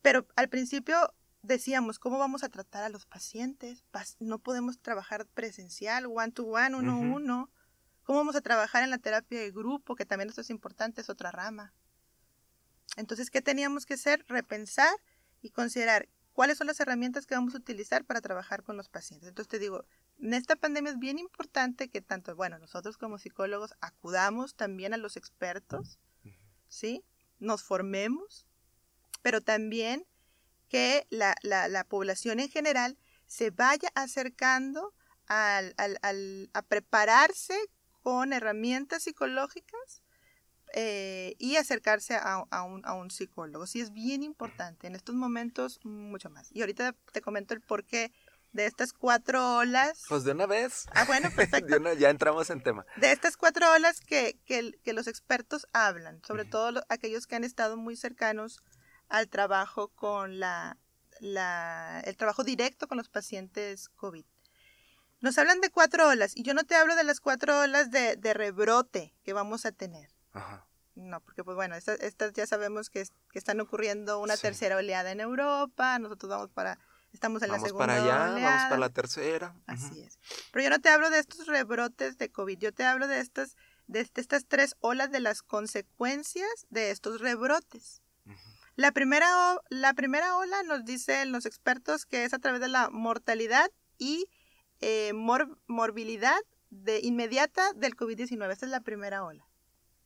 [0.03, 3.85] Pero al principio decíamos, ¿cómo vamos a tratar a los pacientes?
[4.18, 7.51] No podemos trabajar presencial, one to one, uno a uno.
[8.03, 9.95] ¿Cómo vamos a trabajar en la terapia de grupo?
[9.95, 11.73] Que también esto es importante, es otra rama.
[12.97, 14.25] Entonces, ¿qué teníamos que hacer?
[14.29, 14.92] Repensar
[15.40, 19.29] y considerar cuáles son las herramientas que vamos a utilizar para trabajar con los pacientes.
[19.29, 19.85] Entonces, te digo,
[20.18, 24.96] en esta pandemia es bien importante que tanto, bueno, nosotros como psicólogos acudamos también a
[24.96, 25.98] los expertos,
[26.68, 27.05] ¿sí?
[27.38, 28.46] Nos formemos,
[29.22, 30.07] pero también
[30.68, 32.96] que la, la- la población en general
[33.27, 34.94] se vaya acercando
[35.27, 37.57] al- al- al- a prepararse
[38.03, 40.03] con herramientas psicológicas
[40.75, 43.66] eh, y acercarse a, a un, a un psicólogo.
[43.66, 44.87] Sí, es bien importante.
[44.87, 46.51] En estos momentos, mucho más.
[46.53, 48.12] Y ahorita te comento el por qué
[48.52, 50.04] de estas cuatro olas.
[50.08, 50.86] Pues de una vez.
[50.94, 51.76] Ah, bueno, perfecto.
[51.94, 52.84] ya entramos en tema.
[52.96, 57.76] De estas cuatro olas que, que, los expertos hablan, sobre todo aquellos que han estado
[57.76, 58.60] muy cercanos
[59.08, 60.78] al trabajo con la,
[61.20, 64.24] la, el trabajo directo con los pacientes COVID.
[65.20, 68.16] Nos hablan de cuatro olas y yo no te hablo de las cuatro olas de,
[68.16, 70.10] de rebrote que vamos a tener.
[70.32, 70.66] Ajá.
[70.94, 75.20] No, porque pues bueno, estas, ya sabemos que, que, están ocurriendo una tercera oleada en
[75.20, 76.78] Europa, nosotros vamos para
[77.12, 79.55] Estamos en la segunda para allá, vamos para la tercera.
[79.66, 80.18] Así es.
[80.51, 83.57] Pero yo no te hablo de estos rebrotes de COVID, yo te hablo de estas,
[83.87, 88.01] de, estas tres olas de las consecuencias de estos rebrotes.
[88.77, 92.88] la, primera, la primera ola nos dicen los expertos que es a través de la
[92.90, 94.27] mortalidad y
[94.81, 98.51] eh, morbilidad de inmediata del COVID-19.
[98.51, 99.46] Esta es la primera ola.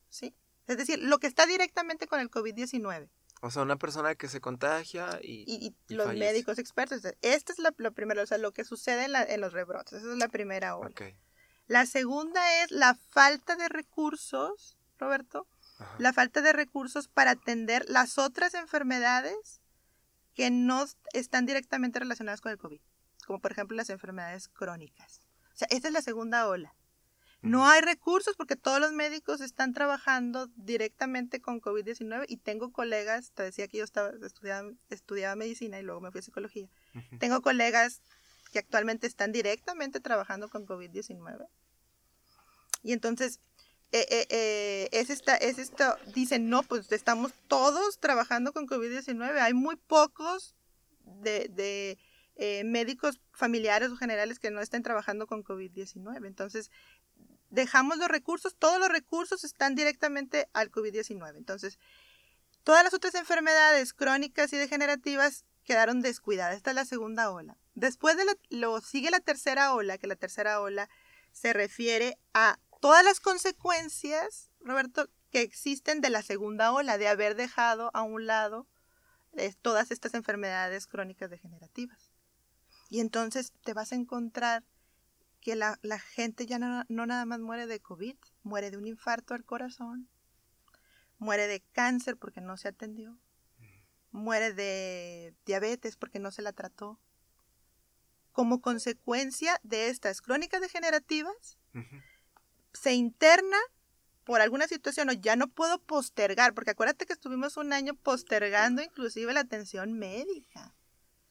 [0.09, 0.35] ¿Sí?
[0.67, 3.09] Es decir, lo que está directamente con el COVID-19.
[3.43, 5.45] O sea, una persona que se contagia y.
[5.89, 7.03] Y, los médicos expertos.
[7.21, 9.95] Esta es la, primera, o sea, lo que sucede en, los rebrotes.
[9.95, 10.95] Esa es la primera ola.
[11.67, 15.47] La segunda es la falta de recursos, Roberto.
[15.99, 19.61] La falta de recursos para atender las otras enfermedades
[20.35, 22.81] que no están directamente relacionadas con el COVID.
[23.27, 25.21] Como por ejemplo las enfermedades crónicas.
[25.53, 26.75] O sea, esta es la segunda ola.
[27.43, 33.31] No hay recursos porque todos los médicos están trabajando directamente con COVID-19 y tengo colegas,
[33.33, 36.69] te decía que yo estaba estudiaba, estudiaba medicina y luego me fui a psicología.
[37.21, 38.03] Tengo colegas
[38.53, 41.47] que actualmente están directamente trabajando con COVID-19.
[42.83, 43.41] Y entonces,
[43.93, 49.39] eh, eh, eh, es, esta, es esto, dicen, no, pues estamos todos trabajando con COVID-19.
[49.41, 50.55] Hay muy pocos
[51.05, 51.99] de, de
[52.65, 56.27] médicos familiares o generales que no estén trabajando con COVID-19.
[56.27, 56.71] Entonces,
[57.57, 61.37] dejamos los recursos, todos los recursos están directamente al COVID-19.
[61.37, 61.79] Entonces,
[62.63, 66.57] todas las otras enfermedades crónicas y degenerativas quedaron descuidadas.
[66.57, 67.57] Esta es la segunda ola.
[67.75, 70.89] Después de lo sigue la tercera ola, que la tercera ola
[71.33, 77.37] se refiere a todas las consecuencias, Roberto, que existen de la segunda ola, de haber
[77.37, 78.69] dejado a un lado
[79.33, 82.13] eh, todas estas enfermedades crónicas degenerativas.
[82.91, 84.63] Y entonces te vas a encontrar
[85.47, 89.45] que la, gente ya no, nada más muere de COVID, muere de un infarto al
[89.45, 90.09] corazón,
[91.19, 93.17] muere de cáncer porque no se atendió,
[94.11, 96.99] muere de diabetes porque no se la trató.
[98.33, 101.59] Como consecuencia de estas crónicas degenerativas,
[102.73, 103.59] se interna
[104.25, 108.83] por alguna situación o ya no puedo postergar, porque acuérdate que estuvimos un año postergando
[108.83, 110.75] inclusive la atención médica.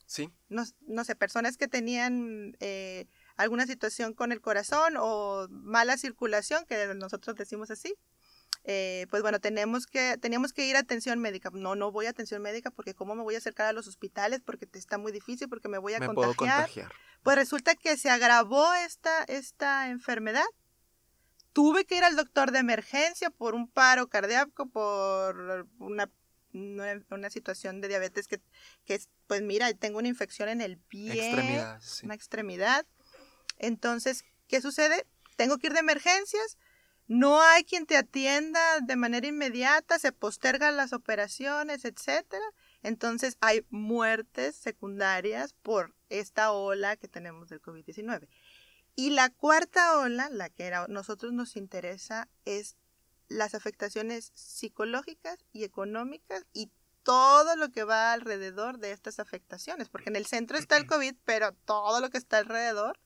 [0.06, 0.32] Sí.
[0.48, 6.66] No, no sé, personas que tenían eh, alguna situación con el corazón o mala circulación,
[6.66, 7.96] que nosotros decimos así,
[8.68, 11.52] eh, pues bueno, tenemos que, teníamos que ir a atención médica.
[11.54, 14.42] No, no voy a atención médica porque cómo me voy a acercar a los hospitales
[14.44, 16.70] porque está muy difícil, porque me voy a contagiar.
[17.22, 20.46] Pues resulta que se agravó esta, esta enfermedad.
[21.54, 26.10] Tuve que ir al doctor de emergencia por un paro cardíaco, por una,
[26.52, 28.42] una, situación de diabetes que,
[28.84, 31.32] que, pues mira, tengo una infección en el pie,
[32.04, 32.86] una extremidad.
[33.58, 35.06] Entonces, ¿qué sucede?
[35.36, 36.58] Tengo que ir de emergencias,
[37.08, 42.46] no hay quien te atienda de manera inmediata, se postergan las operaciones, etcétera.
[42.82, 48.28] Entonces hay muertes secundarias por esta ola que tenemos del COVID-19.
[48.96, 52.78] Y la cuarta ola, la que a nosotros nos interesa, es
[53.28, 56.72] las afectaciones psicológicas y económicas y
[57.04, 61.16] todo lo que va alrededor de estas afectaciones, porque en el centro está el COVID,
[61.24, 63.00] pero todo lo que está alrededor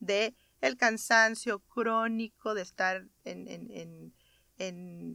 [0.00, 4.14] de el cansancio crónico de estar en,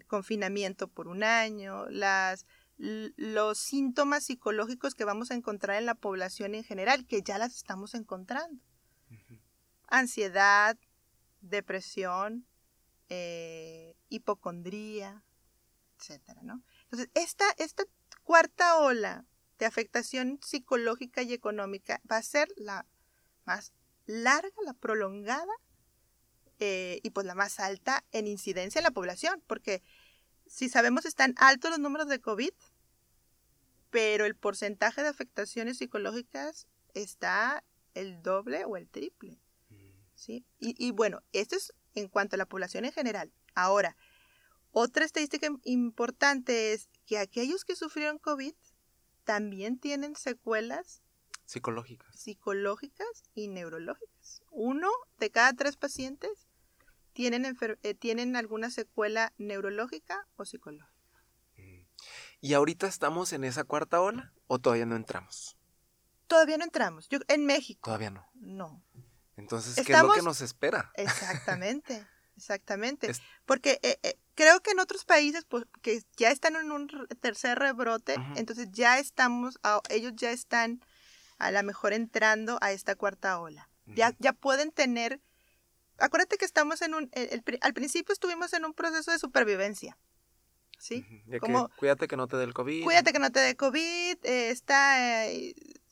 [0.08, 2.46] confinamiento por un año, las,
[2.78, 7.56] los síntomas psicológicos que vamos a encontrar en la población en general, que ya las
[7.56, 8.62] estamos encontrando.
[9.88, 10.78] Ansiedad,
[11.42, 12.46] depresión,
[13.10, 15.24] eh, hipocondría,
[15.98, 16.64] etcétera, ¿no?
[16.84, 17.84] Entonces, esta, esta
[18.24, 19.26] cuarta ola
[19.60, 22.86] de afectación psicológica y económica va a ser la
[23.46, 23.74] más
[24.06, 25.54] larga, la prolongada
[26.60, 29.82] eh, y pues la más alta en incidencia en la población, porque
[30.46, 32.54] si sabemos están altos los números de COVID,
[33.90, 39.40] pero el porcentaje de afectaciones psicológicas está el doble o el triple.
[40.16, 40.46] ¿sí?
[40.60, 43.32] Y, y bueno, esto es en cuanto a la población en general.
[43.56, 43.98] Ahora,
[44.72, 48.54] otra estadística importante es que aquellos que sufrieron COVID
[49.26, 51.02] también tienen secuelas
[51.52, 52.16] Psicológicas.
[52.16, 54.42] Psicológicas y neurológicas.
[54.52, 56.48] Uno de cada tres pacientes
[57.12, 60.96] tienen, eh, tienen alguna secuela neurológica o psicológica.
[61.58, 61.82] Mm.
[62.40, 65.58] ¿Y ahorita estamos en esa cuarta ola o todavía no entramos?
[66.28, 67.10] Todavía no entramos.
[67.10, 67.82] Yo, en México.
[67.84, 68.26] Todavía no.
[68.36, 68.82] No.
[69.36, 70.94] Entonces, ¿qué es lo que nos espera?
[70.96, 73.12] Exactamente, exactamente.
[73.46, 76.88] Porque eh, eh, creo que en otros países, pues, que ya están en un
[77.20, 79.60] tercer rebrote, entonces ya estamos,
[79.90, 80.82] ellos ya están
[81.46, 83.70] a lo mejor entrando a esta cuarta ola.
[83.86, 85.20] ya, ya pueden tener,
[85.98, 87.12] acuérdate que estamos en un,
[87.62, 89.98] al principio estuvimos en un proceso de supervivencia.
[90.78, 91.06] ¿Sí?
[91.40, 92.84] Como, cuídate que no te dé el COVID.
[92.84, 95.28] Cuídate que no te dé COVID, eh, está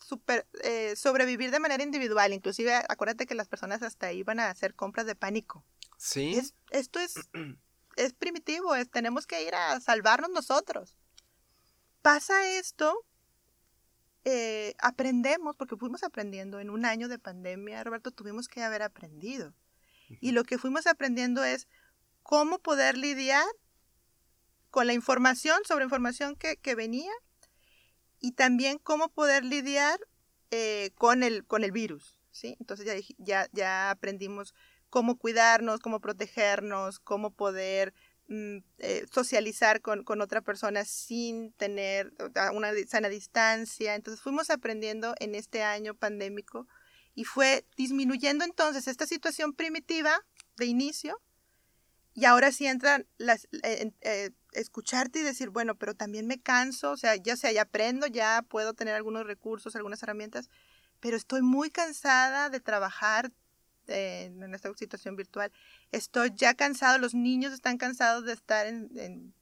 [0.03, 2.33] super, eh, sobrevivir de manera individual.
[2.33, 5.63] Inclusive, acuérdate que las personas hasta iban a hacer compras de pánico.
[5.97, 6.41] Sí.
[6.71, 7.13] esto es
[7.99, 10.95] es primitivo, es, tenemos que ir a salvarnos nosotros.
[12.01, 13.05] Pasa esto,
[14.25, 19.53] eh, aprendemos, porque fuimos aprendiendo en un año de pandemia, Roberto, tuvimos que haber aprendido.
[20.21, 21.67] Y lo que fuimos aprendiendo es
[22.23, 23.45] cómo poder lidiar
[24.71, 27.11] con la información, sobre información que, venía,
[28.19, 29.99] y también cómo poder lidiar
[30.49, 32.19] eh, con, el, con el virus.
[32.31, 32.55] ¿sí?
[32.59, 34.55] Entonces ya, ya, ya aprendimos
[34.89, 37.93] cómo cuidarnos, cómo protegernos, cómo poder
[38.29, 42.13] eh, socializar con, otra persona sin tener
[42.53, 43.95] una sana distancia.
[43.95, 46.67] Entonces fuimos aprendiendo en este año pandémico
[47.15, 50.11] y fue disminuyendo entonces esta situación primitiva
[50.57, 51.19] de inicio
[52.13, 56.97] y ahora sí entran las, eh, escucharte y decir, bueno, pero también me canso, o
[56.97, 60.49] sea, ya sea, ya aprendo, ya puedo tener algunos recursos, algunas herramientas,
[60.99, 63.31] pero estoy muy cansada de trabajar
[63.89, 65.51] en esta situación virtual.
[65.91, 69.33] Estoy ya cansado, los niños están cansados de estar en, en,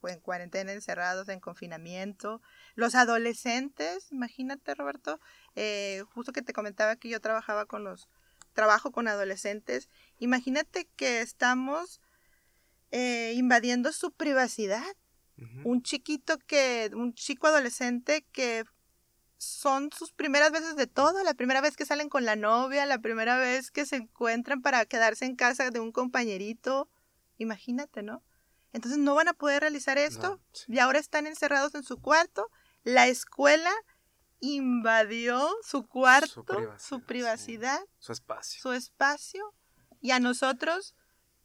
[0.00, 2.42] pues, cuarentena, encerrados, en confinamiento.
[2.74, 5.20] Los adolescentes, imagínate Roberto,
[5.54, 8.08] eh, justo que te comentaba que yo trabajaba con los,
[8.52, 12.00] trabajo con adolescentes, imagínate que estamos
[12.90, 14.84] eh, invadiendo su privacidad.
[15.64, 18.64] Un chiquito que, un chico adolescente que
[19.40, 22.98] son sus primeras veces de todo, la primera vez que salen con la novia, la
[22.98, 26.90] primera vez que se encuentran para quedarse en casa de un compañerito,
[27.38, 28.22] imagínate, ¿no?
[28.74, 32.50] Entonces no van a poder realizar esto y ahora están encerrados en su cuarto.
[32.84, 33.72] La escuela
[34.40, 36.44] invadió su cuarto,
[36.78, 38.60] su privacidad, su, espacio.
[38.60, 39.54] Su espacio
[40.02, 40.94] y a nosotros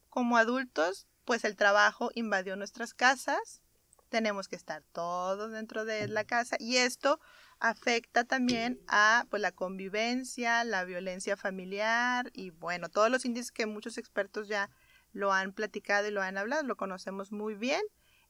[0.09, 3.61] como adultos, pues el trabajo invadió nuestras casas.
[4.09, 7.21] Tenemos que estar todos dentro de la casa y esto
[7.59, 13.65] afecta también a pues, la convivencia, la violencia familiar y bueno, todos los índices que
[13.65, 14.69] muchos expertos ya
[15.13, 17.81] lo han platicado y lo han hablado, lo conocemos muy bien.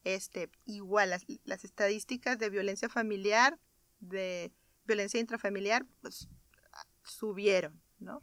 [0.03, 3.59] Este, igual las, las estadísticas de violencia familiar,
[3.99, 4.51] de
[4.85, 6.29] violencia intrafamiliar, pues
[7.03, 8.19] subieron, ¿no?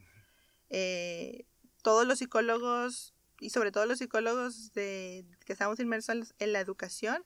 [0.70, 1.44] Eh,
[1.82, 7.24] todos los psicólogos y sobre todo los psicólogos de, que estamos inmersos en la educación,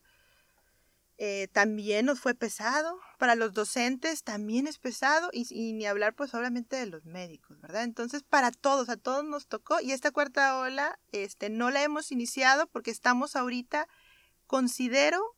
[1.19, 6.35] eh, también nos fue pesado, para los docentes también es pesado y, ni hablar pues
[6.35, 7.85] obviamente de los médicos, ¿verdad?
[7.85, 12.11] Entonces para todos, a todos nos tocó y esta cuarta ola este, no la hemos
[12.11, 13.87] iniciado porque estamos ahorita,
[14.45, 15.35] considero,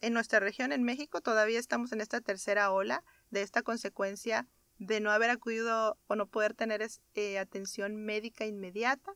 [0.00, 4.98] en nuestra región, en México, todavía estamos en esta tercera ola de esta consecuencia de
[4.98, 9.12] no haber acudido o no poder tener eh, atención médica inmediata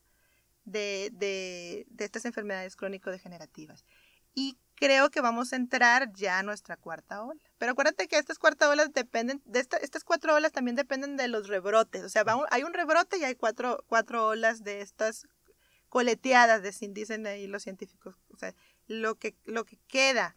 [0.64, 3.84] de, de, de estas enfermedades crónico-degenerativas.
[4.32, 7.40] Y creo que vamos a entrar ya a nuestra cuarta ola.
[7.58, 11.48] Pero acuérdate que estas cuartas olas dependen, de estas cuatro olas también dependen de los
[11.48, 12.04] rebrotes.
[12.04, 15.26] O sea, hay un rebrote y hay cuatro, cuatro olas de estas
[15.88, 18.16] coleteadas, de, dicen ahí los científicos.
[18.32, 18.54] O sea,
[18.86, 20.36] lo que, lo que queda,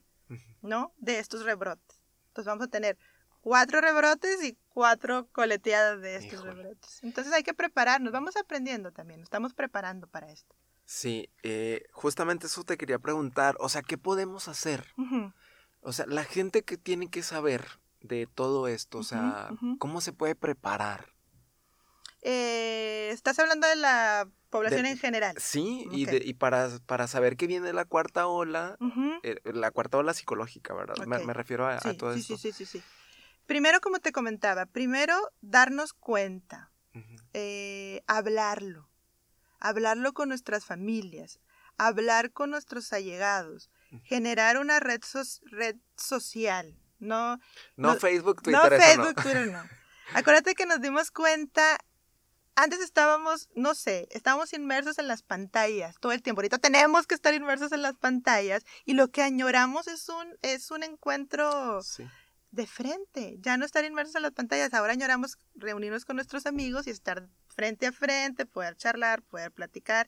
[0.62, 0.93] ¿no?
[0.97, 1.99] De estos rebrotes.
[2.30, 2.97] Entonces vamos a tener
[3.41, 7.04] cuatro rebrotes y cuatro coleteadas de estos rebrotes.
[7.04, 10.56] Entonces hay que prepararnos, vamos aprendiendo también, estamos preparando para esto.
[10.89, 13.56] Sí, eh, justamente eso te quería preguntar.
[13.60, 14.88] O sea, ¿qué podemos hacer?
[15.82, 17.63] O sea, la gente que tiene que saber
[18.02, 21.13] de todo esto, o sea, ¿cómo se puede preparar?
[22.23, 25.36] Eh, Estás hablando de la población en general.
[25.38, 28.75] Sí, y, y para, para, saber que viene la cuarta ola,
[29.21, 31.06] eh, la cuarta ola psicológica, ¿verdad?
[31.06, 32.36] Me, refiero a, todo sí, esto.
[32.36, 32.84] Sí, sí, sí, sí.
[33.45, 36.71] Primero, como te comentaba, primero darnos cuenta,
[38.08, 38.88] hablarlo
[39.60, 41.39] hablarlo con nuestras familias,
[41.78, 43.69] hablar con nuestros allegados,
[44.04, 45.02] generar una red,
[45.52, 47.39] red social, no,
[47.76, 48.62] no, Facebook, Twitter.
[48.62, 49.63] No Facebook, Twitter, no.
[50.13, 51.78] Acuérdate que nos dimos cuenta,
[52.56, 56.41] antes estábamos, no sé, estábamos inmersos en las pantallas todo el tiempo.
[56.41, 60.72] Ahorita tenemos que estar inmersos en las pantallas y lo que añoramos es un, es
[60.72, 61.80] un encuentro
[62.52, 64.74] de frente, ya no estar inmersos en las pantallas.
[64.74, 70.08] Ahora añoramos reunirnos con nuestros amigos y estar frente a frente, poder charlar, poder platicar.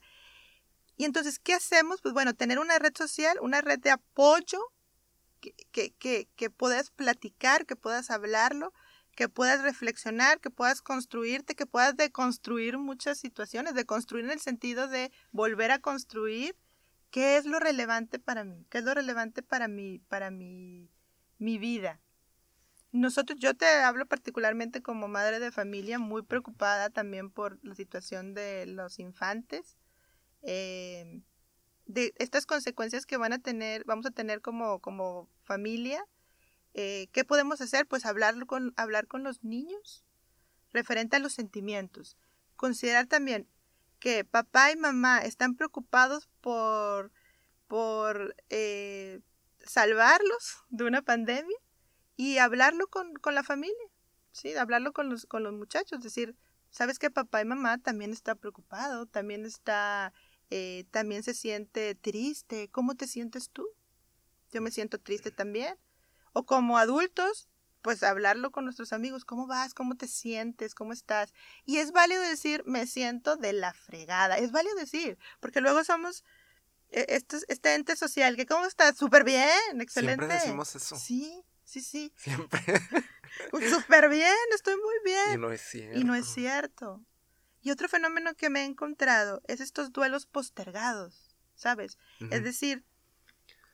[0.96, 2.00] Y entonces, ¿qué hacemos?
[2.00, 4.58] Pues bueno, tener una red social, una red de apoyo,
[5.40, 8.72] que, que, que, puedas platicar, que puedas hablarlo,
[9.14, 14.88] que puedas reflexionar, que puedas construirte, que puedas deconstruir muchas situaciones, deconstruir en el sentido
[14.88, 16.56] de volver a construir
[17.10, 20.88] qué es lo relevante para mí, qué es lo relevante para mí, para mi,
[21.38, 22.00] mi vida.
[22.92, 28.34] Nosotros, yo te hablo particularmente como madre de familia, muy preocupada también por la situación
[28.34, 29.78] de los infantes,
[30.42, 31.22] eh,
[31.86, 36.04] de estas consecuencias que van a tener, vamos a tener como, como familia.
[36.74, 37.86] Eh, ¿Qué podemos hacer?
[37.86, 40.04] Pues hablar con, hablar con los niños
[40.70, 42.18] referente a los sentimientos.
[42.56, 43.48] Considerar también
[44.00, 47.10] que papá y mamá están preocupados por,
[47.68, 49.20] por eh,
[49.64, 51.56] salvarlos de una pandemia
[52.16, 53.88] y hablarlo con, la familia,
[54.32, 54.54] ¿sí?
[54.54, 56.36] Hablarlo con los, con los muchachos, decir,
[56.70, 60.12] sabes que papá y mamá también está preocupado, también está,
[60.50, 63.66] eh, también se siente triste, ¿cómo te sientes tú?
[64.50, 65.76] Yo me siento triste también.
[66.34, 67.48] O como adultos,
[67.82, 69.74] pues hablarlo con nuestros amigos, ¿cómo vas?
[69.74, 70.74] ¿Cómo te sientes?
[70.74, 71.34] ¿Cómo estás?
[71.64, 76.24] Y es válido decir, me siento de la fregada, es válido decir, porque luego somos
[76.92, 78.96] este, este ente social, que ¿cómo estás?
[78.96, 80.26] Súper bien, excelente.
[80.26, 80.96] Siempre decimos eso.
[80.96, 82.12] Sí, Sí, sí.
[82.18, 82.60] Siempre.
[83.70, 85.32] Súper bien, estoy muy bien.
[85.32, 85.98] Y no es cierto.
[85.98, 87.02] Y no es cierto.
[87.62, 91.96] Y otro fenómeno que me he encontrado es estos duelos postergados, ¿sabes?
[92.30, 92.84] Es decir,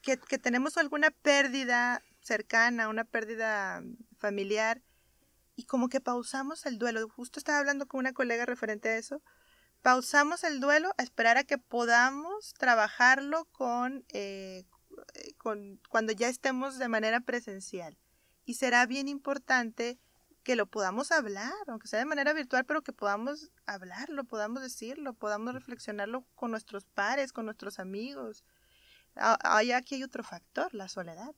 [0.00, 3.82] que, que, tenemos alguna pérdida cercana, una pérdida
[4.16, 4.80] familiar,
[5.56, 7.08] y como que pausamos el duelo.
[7.08, 9.24] Justo estaba hablando con una colega referente a eso.
[9.82, 14.66] Pausamos el duelo a esperar a que podamos trabajarlo con, eh,
[15.36, 17.96] con, cuando ya estemos de manera presencial.
[18.44, 19.98] Y será bien importante
[20.42, 25.12] que lo podamos hablar, aunque sea de manera virtual, pero que podamos hablarlo, podamos decirlo,
[25.12, 28.44] podamos reflexionarlo con nuestros pares, con nuestros amigos.
[29.14, 31.34] Hay, aquí hay otro factor, la soledad.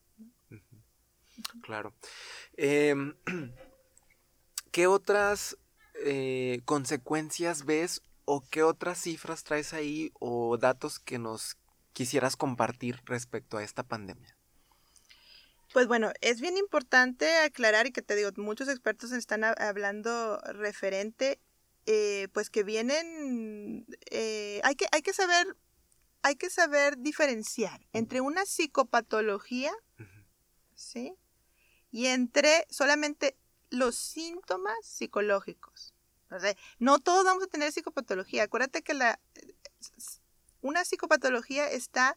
[1.63, 1.95] Claro.
[2.57, 3.15] Em,
[4.71, 5.57] ¿Qué otras
[6.05, 11.57] eh, consecuencias ves o qué otras cifras traes ahí o datos que nos
[11.93, 14.37] quisieras compartir respecto a esta pandemia?
[15.73, 21.41] Pues bueno, es bien importante aclarar y que te digo, muchos expertos están hablando referente,
[21.87, 25.57] eh, pues que vienen, eh, hay, que, hay que saber,
[26.23, 29.73] hay que saber diferenciar entre una psicopatología,
[30.75, 31.15] ¿sí?
[31.93, 33.37] Y entre solamente
[33.71, 35.95] los síntomas psicológicos.
[36.81, 38.43] no todos vamos a tener psicopatología.
[38.43, 39.21] Acuérdate que la
[40.63, 42.17] una psicopatología está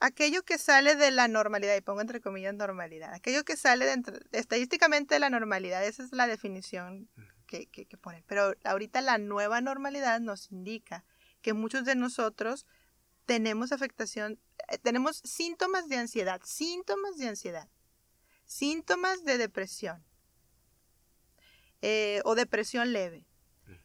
[0.00, 4.20] aquello que sale de la normalidad, y pongo entre comillas normalidad, aquello que sale de,
[4.32, 7.08] estadísticamente de la normalidad, esa es la definición
[7.46, 8.22] que, que, ponen.
[8.26, 11.04] Pero ahorita la nueva normalidad nos indica
[11.42, 12.66] que muchos de nosotros
[13.26, 17.68] tenemos afectación, eh, tenemos síntomas de ansiedad, síntomas de ansiedad,
[18.44, 20.04] síntomas de depresión
[21.82, 23.24] eh, o depresión leve.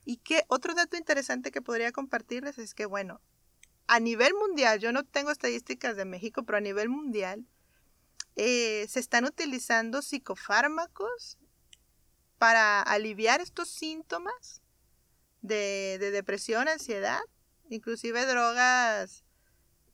[0.05, 3.21] Y que otro dato interesante que podría compartirles es que, bueno,
[3.87, 7.45] a nivel mundial, yo no tengo estadísticas de México, pero a nivel mundial,
[8.35, 11.37] eh, se están utilizando psicofármacos
[12.37, 14.61] para aliviar estos síntomas
[15.41, 17.21] de, depresión, ansiedad,
[17.69, 19.23] inclusive drogas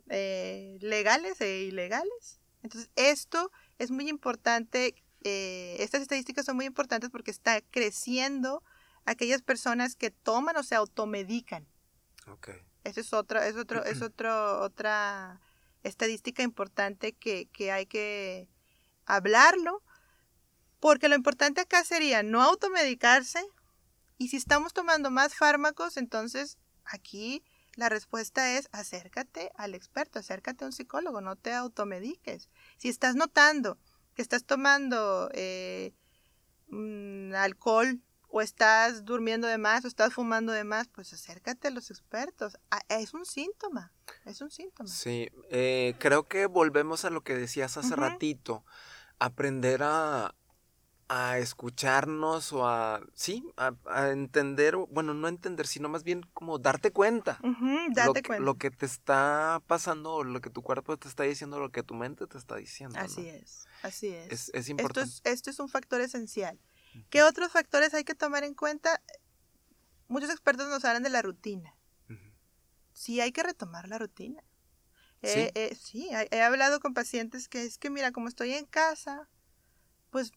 [0.09, 2.39] eh, legales e ilegales.
[2.63, 8.63] Entonces, esto es muy importante, eh, estas estadísticas son muy importantes porque está creciendo
[9.05, 11.67] aquellas personas que toman o se automedican.
[12.27, 12.68] Okay.
[12.83, 15.41] Esa es otra, es otro, es otro, otra
[15.83, 18.49] estadística importante que, que hay que
[19.05, 19.83] hablarlo,
[20.79, 23.45] porque lo importante acá sería no automedicarse
[24.17, 27.43] y si estamos tomando más fármacos, entonces aquí
[27.75, 32.49] la respuesta es acércate al experto, acércate a un psicólogo, no te automediques.
[32.77, 33.77] Si estás notando
[34.15, 35.93] que estás tomando eh,
[36.67, 41.71] mm, alcohol o estás durmiendo de más o estás fumando de más, pues acércate a
[41.71, 42.57] los expertos.
[42.69, 43.91] Ah, es un síntoma,
[44.25, 44.89] es un síntoma.
[44.89, 48.63] Sí, eh, creo que volvemos a lo que decías hace ratito,
[49.17, 50.35] aprender a,
[51.07, 56.91] a escucharnos o a, sí, a, entender, bueno, no entender, sino más bien como darte
[56.91, 57.39] cuenta.
[57.95, 58.45] darte lo, que, cuenta.
[58.45, 61.95] Lo que te está pasando, lo que tu cuerpo te está diciendo, lo que tu
[61.95, 62.99] mente te está diciendo.
[62.99, 64.31] Así es, así es.
[64.31, 65.09] Es, es importante.
[65.09, 66.59] Esto es, esto es un factor esencial.
[67.09, 69.01] ¿Qué otros factores hay que tomar en cuenta?
[70.07, 71.75] Muchos expertos nos hablan de la rutina.
[72.93, 74.43] Sí, hay que retomar la rutina.
[75.23, 78.65] sí, eh, eh, sí he, hablado con pacientes que es que, mira, como estoy en
[78.65, 79.29] casa,
[80.09, 80.33] pues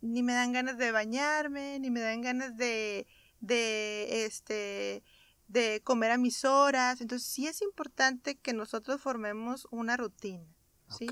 [0.00, 3.06] ni me dan ganas de bañarme, ni me dan ganas de,
[3.38, 5.04] de, este,
[5.46, 7.00] de comer a mis horas.
[7.00, 10.48] Entonces, sí es importante que nosotros formemos una rutina.
[10.98, 11.06] ¿sí?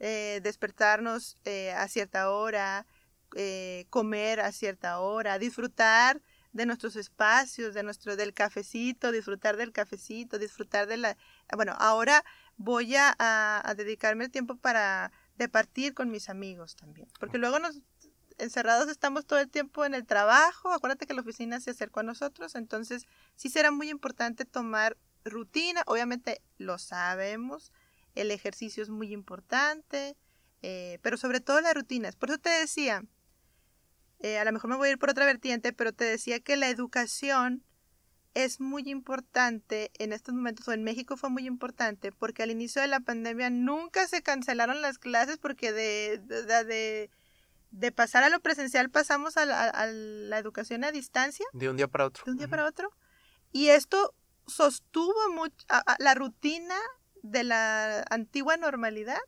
[0.00, 1.36] Eh, despertarnos
[1.76, 2.86] a cierta hora,
[3.34, 6.20] eh, comer a cierta hora, disfrutar
[6.52, 11.16] de nuestros espacios, de nuestro, del cafecito, disfrutar del cafecito, disfrutar de la...
[11.54, 12.24] Bueno, ahora
[12.56, 17.80] voy a, dedicarme el tiempo para departir con mis amigos también, porque luego nos
[18.38, 22.04] encerrados estamos todo el tiempo en el trabajo, acuérdate que la oficina se acercó a
[22.04, 27.72] nosotros, entonces sí será muy importante tomar rutina, obviamente lo sabemos,
[28.14, 30.16] el ejercicio es muy importante,
[30.62, 32.16] eh, pero sobre todo las rutinas.
[32.16, 33.04] Por eso te decía,
[34.26, 36.56] eh, a lo mejor me voy a ir por otra vertiente, pero te decía que
[36.56, 37.62] la educación
[38.34, 42.82] es muy importante en estos momentos, o en México fue muy importante, porque al inicio
[42.82, 47.08] de la pandemia nunca se cancelaron las clases porque de, de,
[47.70, 51.46] de, pasar a lo presencial pasamos a la, educación a distancia.
[51.52, 52.24] De un día para otro.
[52.24, 52.90] De un día para otro.
[53.52, 54.12] Y esto
[54.48, 55.54] sostuvo mucho,
[56.00, 56.74] la rutina
[57.22, 59.20] de la antigua normalidad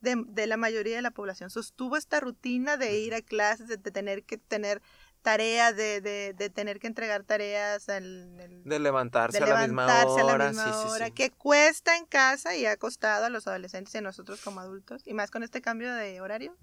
[0.00, 1.50] de, la mayoría de la población.
[1.50, 4.80] Sostuvo esta rutina de ir a clases, de, tener que tener
[5.22, 7.88] tareas, de, de, tener que entregar tareas.
[7.88, 11.10] Al, de levantarse, a, la misma hora.
[11.10, 15.02] que cuesta en casa y ha costado a los adolescentes y a nosotros como adultos,
[15.04, 16.56] y más con este cambio de horario.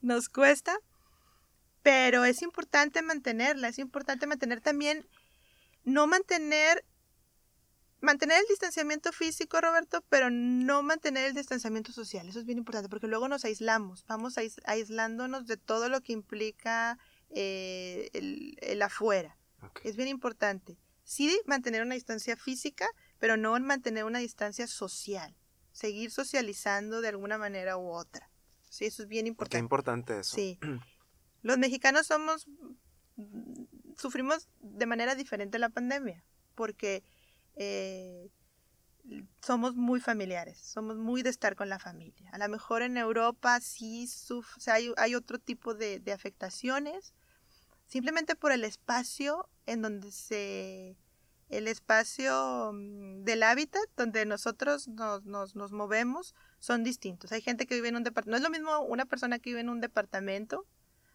[0.00, 0.76] Nos cuesta,
[1.82, 5.06] pero es importante mantenerla, es importante mantener también,
[5.84, 6.84] no mantener
[8.06, 12.28] mantener el distanciamiento físico, Roberto, pero no mantener el distanciamiento social.
[12.28, 16.98] Eso es bien importante porque luego nos aislamos, vamos aislándonos de todo lo que implica
[17.30, 19.36] eh, el, afuera.
[19.82, 20.78] Es bien importante.
[21.02, 22.86] Sí mantener una distancia física,
[23.18, 25.36] pero no mantener una distancia social.
[25.72, 28.30] Seguir socializando de alguna manera u otra.
[28.70, 29.56] Sí, eso es bien importante.
[29.56, 30.36] Qué importante eso.
[30.36, 30.58] Sí.
[31.42, 32.46] Los mexicanos somos,
[33.96, 37.02] sufrimos de manera diferente la pandemia, porque
[37.56, 38.30] eh,
[39.42, 42.30] somos muy familiares, somos muy de estar con la familia.
[42.32, 44.08] A lo mejor en Europa sí
[44.66, 47.14] hay, otro tipo de, afectaciones,
[47.86, 50.96] simplemente por el espacio en donde se...
[51.48, 57.30] El espacio mm, del hábitat donde nosotros nos, nos, nos movemos son distintos.
[57.30, 58.30] Hay gente que vive en un departamento.
[58.32, 60.66] No es lo mismo una persona que vive en un departamento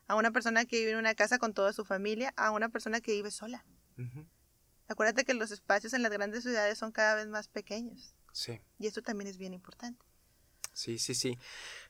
[0.07, 3.01] a una persona que vive en una casa con toda su familia a una persona
[3.01, 3.65] que vive sola.
[4.91, 8.13] Acuérdate que los espacios en las grandes ciudades son cada vez más pequeños.
[8.33, 8.59] Sí.
[8.77, 10.05] Y esto también es bien importante.
[10.73, 11.37] Sí, sí, sí.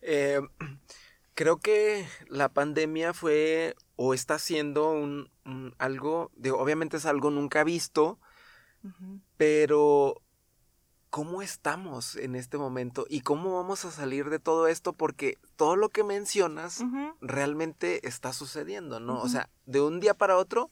[0.02, 0.40] Eh,
[1.34, 5.32] creo que la pandemia fue o está siendo un,
[5.80, 8.20] algo, obviamente es algo nunca visto,
[9.38, 10.22] pero
[11.12, 14.94] ¿cómo estamos en este momento y cómo vamos a salir de todo esto?
[14.94, 16.84] Porque todo lo que mencionas
[17.22, 19.22] realmente está sucediendo, ¿no?
[19.22, 20.72] O sea, de un día para otro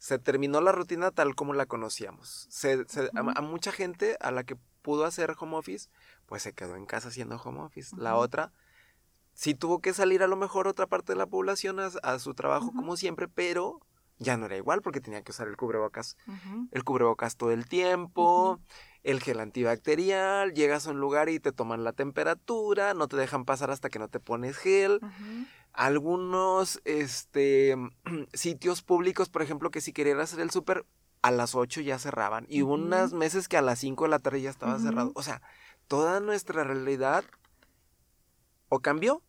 [0.00, 2.46] se terminó la rutina tal como la conocíamos.
[2.48, 5.90] Se, a, mucha gente a la que pudo hacer home office,
[6.24, 7.94] pues se quedó en casa haciendo home office.
[7.98, 8.50] La otra
[9.34, 12.72] sí tuvo que salir a lo mejor otra parte de la población a, su trabajo
[12.72, 13.80] como siempre, pero
[14.20, 16.16] ya no era igual porque tenía que usar el cubrebocas.
[16.70, 18.60] El cubrebocas todo el tiempo,
[19.02, 23.44] el gel antibacterial, llegas a un lugar y te toman la temperatura, no te dejan
[23.44, 25.00] pasar hasta que no te pones gel
[25.72, 27.76] algunos este,
[28.32, 30.84] sitios públicos, por ejemplo, que si querías hacer el súper,
[31.22, 32.46] a las 8 ya cerraban.
[32.48, 35.12] Y hubo unas meses que a las 5 de la tarde ya estaba cerrado.
[35.14, 35.42] O sea,
[35.86, 37.24] toda nuestra realidad
[38.68, 39.22] o cambió,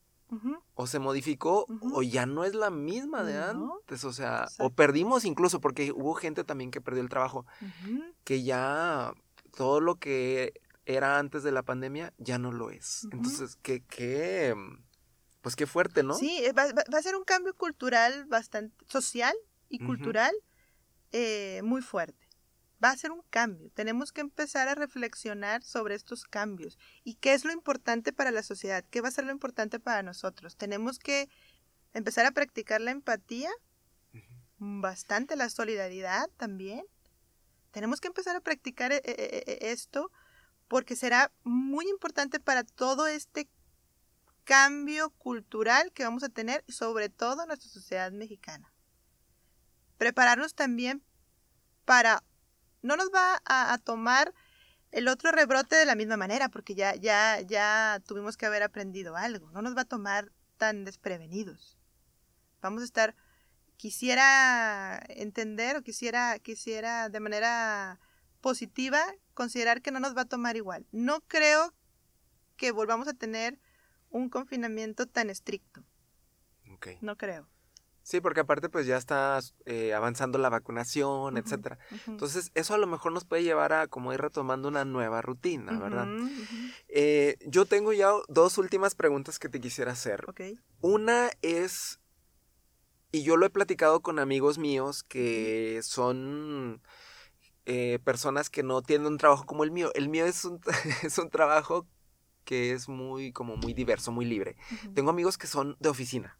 [0.75, 4.03] o se modificó, o ya no es la misma de antes.
[4.03, 7.45] O sea, o perdimos incluso, porque hubo gente también que perdió el trabajo,
[8.23, 9.13] que ya
[9.55, 10.53] todo lo que
[10.85, 13.07] era antes de la pandemia ya no lo es.
[13.11, 14.55] Entonces, ¿qué, qué,
[15.41, 16.15] pues qué fuerte, ¿no?
[16.15, 19.35] Sí, eh, va, a ser un cambio cultural bastante, social
[19.69, 20.33] y cultural
[21.11, 22.20] eh, muy fuerte.
[22.83, 23.69] Va a ser un cambio.
[23.71, 28.43] Tenemos que empezar a reflexionar sobre estos cambios y qué es lo importante para la
[28.43, 30.57] sociedad, qué va a ser lo importante para nosotros.
[30.57, 31.29] Tenemos que
[31.93, 33.51] empezar a practicar la empatía,
[34.57, 36.83] bastante la solidaridad también.
[37.71, 40.11] Tenemos que empezar a practicar eh, esto
[40.67, 43.49] porque será muy importante para todo este
[44.43, 48.73] cambio cultural que vamos a tener, sobre todo en nuestra sociedad mexicana.
[49.97, 51.03] Prepararnos también
[51.85, 52.23] para...
[52.81, 54.33] No nos va a, tomar
[54.91, 59.15] el otro rebrote de la misma manera, porque ya, ya, ya tuvimos que haber aprendido
[59.15, 59.51] algo.
[59.51, 61.77] No nos va a tomar tan desprevenidos.
[62.61, 63.15] Vamos a estar...
[63.77, 67.99] Quisiera entender o quisiera, quisiera de manera
[68.39, 69.01] positiva
[69.33, 70.85] considerar que no nos va a tomar igual.
[70.91, 71.73] No creo
[72.57, 73.59] que volvamos a tener
[74.11, 75.83] un confinamiento tan estricto.
[77.01, 77.47] No creo.
[78.03, 81.77] Sí, porque aparte pues ya está eh, avanzando la vacunación, etcétera.
[82.07, 85.77] Entonces eso a lo mejor nos puede llevar a como ir retomando una nueva rutina,
[85.79, 86.07] ¿verdad?
[86.87, 90.25] Eh, yo tengo ya dos últimas preguntas que te quisiera hacer.
[90.81, 91.99] Una es,
[93.11, 96.81] y yo lo he platicado con amigos míos que son
[97.65, 99.91] eh, personas que no tienen un trabajo como el mío.
[99.93, 100.59] El mío es un,
[101.03, 101.87] es un trabajo
[102.45, 104.57] que es muy, como muy diverso, muy libre.
[104.95, 106.37] Tengo amigos que son de oficina.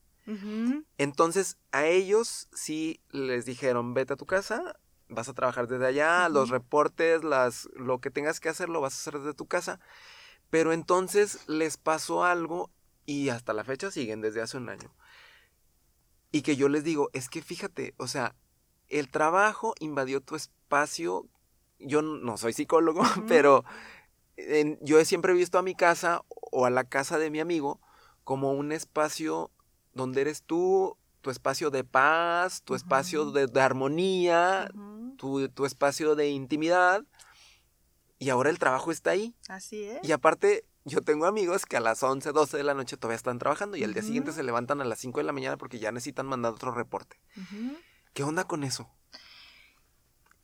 [0.98, 4.80] Entonces, a ellos sí les dijeron, vete a tu casa,
[5.10, 8.94] vas a trabajar desde allá, los reportes, las, lo que tengas que hacer, lo vas
[8.94, 9.80] a hacer desde tu casa.
[10.50, 12.72] Pero entonces les pasó algo
[13.06, 14.94] y hasta la fecha siguen desde hace un año.
[16.32, 18.36] Y que yo les digo, es que fíjate, o sea,
[18.88, 21.28] el trabajo invadió tu espacio.
[21.80, 23.64] Yo no soy psicólogo, pero
[24.82, 27.82] yo he siempre visto a mi casa o a la casa de mi amigo
[28.24, 29.52] como un espacio
[29.94, 34.70] donde eres tú, tu espacio de paz, tu espacio de, armonía,
[35.18, 37.04] tu, tu, espacio de intimidad.
[38.20, 39.36] Y ahora el trabajo está ahí.
[39.48, 40.00] Así es.
[40.04, 43.40] Y aparte, yo tengo amigos que a las 11, 12 de la noche todavía están
[43.40, 45.92] trabajando y al día siguiente se levantan a las 5 de la mañana porque ya
[45.92, 47.20] necesitan mandar otro reporte.
[48.14, 48.90] ¿Qué onda con eso?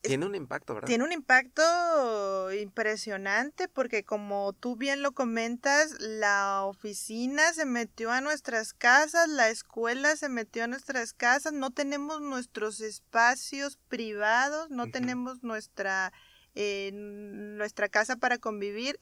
[0.08, 0.88] Tiene un impacto, ¿verdad?
[0.88, 8.22] Tiene un impacto impresionante porque como tú bien lo comentas, la oficina se metió a
[8.22, 14.90] nuestras casas, la escuela se metió a nuestras casas, no tenemos nuestros espacios privados, no
[14.90, 16.14] tenemos nuestra,
[16.56, 18.98] eh, nuestra casa para convivir.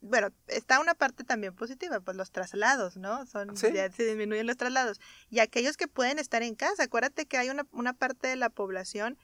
[0.00, 3.26] bueno, está una parte también positiva, pues los traslados, ¿no?
[3.26, 5.00] Son, Ya se disminuyen los traslados.
[5.28, 8.48] Y aquellos que pueden estar en casa, acuérdate que hay una, una parte de la
[8.48, 9.18] población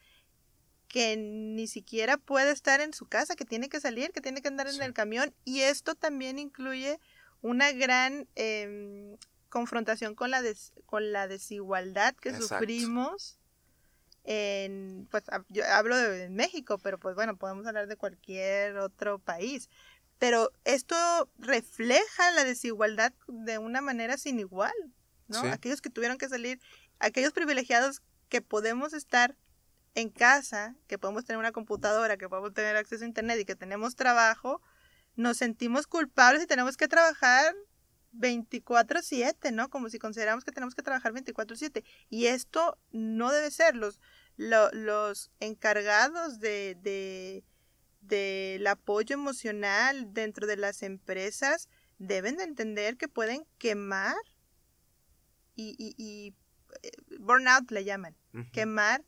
[0.94, 4.46] que ni siquiera puede estar en su casa, que tiene que salir, que tiene que
[4.46, 5.34] andar en el camión.
[5.44, 7.00] Y esto también incluye
[7.42, 9.16] una gran em,
[9.48, 10.40] confrontación con la,
[10.86, 13.40] con la desigualdad que sufrimos.
[14.22, 19.68] En, pues yo hablo de México, pero pues bueno, podemos hablar de cualquier otro país.
[20.20, 20.94] Pero esto
[21.38, 24.72] refleja la desigualdad de una manera sin igual,
[25.26, 25.40] ¿no?
[25.40, 26.60] Aquellos que tuvieron que salir,
[27.00, 29.34] aquellos privilegiados que podemos estar
[29.94, 33.54] en casa, que podemos tener una computadora, que podemos tener acceso a internet y que
[33.54, 34.60] tenemos trabajo,
[35.16, 37.54] nos sentimos culpables y tenemos que trabajar
[38.12, 39.70] 24/7, ¿no?
[39.70, 41.84] Como si consideramos que tenemos que trabajar 24/7.
[42.10, 43.76] Y esto no debe ser.
[43.76, 44.00] Los,
[44.36, 47.44] los encargados de, de,
[48.00, 51.68] del apoyo emocional dentro de las empresas
[51.98, 54.16] deben de entender que pueden quemar
[55.54, 56.34] y, y, y
[56.82, 56.90] eh,
[57.20, 58.16] burnout le llaman,
[58.52, 59.04] quemar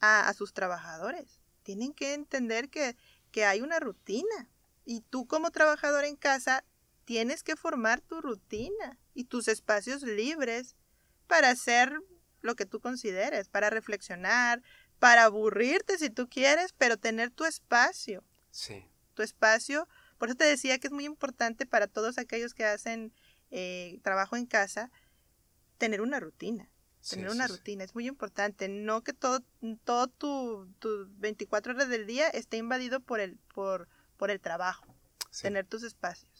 [0.00, 1.40] a, sus trabajadores.
[1.62, 2.96] Tienen que entender que,
[3.30, 4.48] que hay una rutina.
[4.84, 6.64] Y tú como trabajador en casa
[7.04, 10.76] tienes que formar tu rutina y tus espacios libres
[11.26, 11.92] para hacer
[12.40, 14.62] lo que tú consideres, para reflexionar,
[14.98, 18.24] para aburrirte si tú quieres, pero tener tu espacio.
[18.50, 18.84] Sí.
[19.14, 19.88] Tu espacio.
[20.18, 23.12] Por eso te decía que es muy importante para todos aquellos que hacen
[23.50, 24.90] eh, trabajo en casa
[25.78, 26.68] tener una rutina.
[27.10, 28.68] Tener una rutina es muy importante.
[28.68, 29.40] No que todo,
[29.84, 34.86] todo tu, tu 24 horas del día esté invadido por el, por, por el trabajo.
[35.42, 36.30] Tener tus espacios.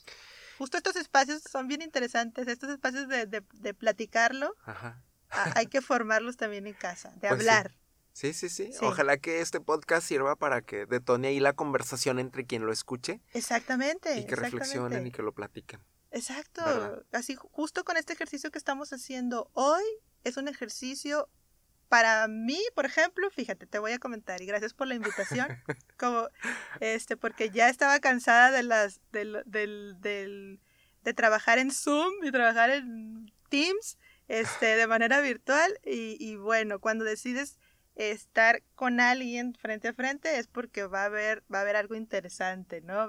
[0.58, 2.48] Justo estos espacios son bien interesantes.
[2.48, 4.54] Estos espacios de, de, platicarlo.
[5.30, 7.70] hay que formarlos también en casa, de pues hablar.
[7.70, 7.78] Sí.
[8.32, 12.66] Sí, sí, Ojalá que este podcast sirva para que detone ahí la conversación entre quien
[12.66, 13.20] lo escuche.
[13.32, 14.18] Exactamente.
[14.18, 15.80] Y que reflexionen y que lo platiquen.
[16.10, 17.04] Exacto.
[17.12, 19.82] Así, justo con este ejercicio que estamos haciendo hoy,
[20.24, 21.28] es un ejercicio
[21.88, 25.48] para mí, por ejemplo, fíjate, te voy a comentar y gracias por la invitación,
[25.98, 26.28] como
[26.80, 30.60] este, porque ya estaba cansada de las, del, del, del,
[31.02, 33.98] de trabajar en Zoom y trabajar en Teams,
[34.28, 37.58] este, de manera virtual y, y bueno, cuando decides
[37.98, 41.96] estar con alguien frente a frente es porque va a haber va a haber algo
[41.96, 43.08] interesante no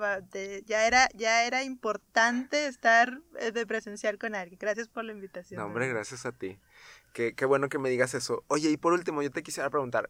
[0.65, 4.57] ya era ya era importante estar eh, de presencial con alguien.
[4.59, 6.59] Gracias por la invitación no, hombre gracias a ti.
[7.13, 8.43] Qué, qué, bueno que me digas eso.
[8.47, 10.09] Oye y por último yo te quisiera preguntar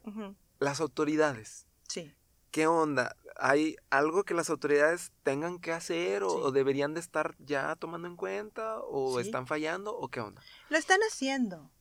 [0.59, 1.67] las autoridades.
[1.87, 2.13] Sí.
[2.51, 7.75] Qué onda hay algo que las autoridades tengan que hacer o, deberían de estar ya
[7.75, 11.71] tomando en cuenta o están fallando o qué onda lo están haciendo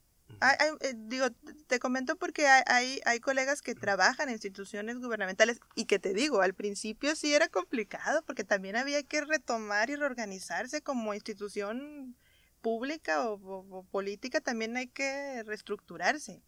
[0.80, 1.26] eh, digo,
[1.66, 6.42] te comento porque hay, hay, colegas que trabajan en instituciones gubernamentales y que te digo,
[6.42, 12.16] al principio sí era complicado porque también había que retomar y reorganizarse como institución
[12.60, 16.42] pública o, política, también hay que reestructurarse.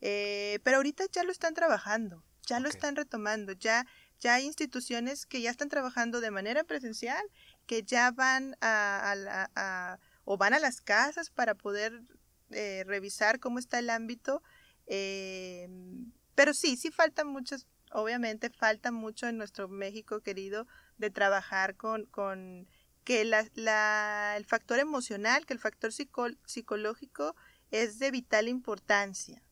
[0.00, 3.86] Eh, pero ahorita ya lo están trabajando, ya lo están retomando, ya,
[4.20, 7.24] ya hay instituciones que ya están trabajando de manera presencial,
[7.66, 9.98] que ya van a, a, a
[10.30, 12.02] o van a las casas para poder
[12.50, 14.42] eh, revisar cómo está el ámbito.
[14.86, 20.66] em, pero sí, sí faltan muchas, obviamente falta mucho en nuestro México querido
[20.98, 22.68] de trabajar con, con
[23.04, 27.34] que la, la- el factor emocional, que el factor psico- psicológico
[27.70, 29.42] es de vital importancia.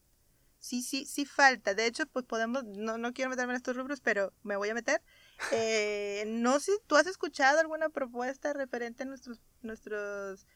[0.58, 1.74] Sí, sí, sí falta.
[1.74, 4.74] De hecho, pues podemos, no, no quiero meterme en estos rubros, pero me voy a
[4.74, 5.02] meter.
[5.52, 10.46] Eh, no sé, ¿tú has escuchado alguna propuesta referente a nuestros, nuestros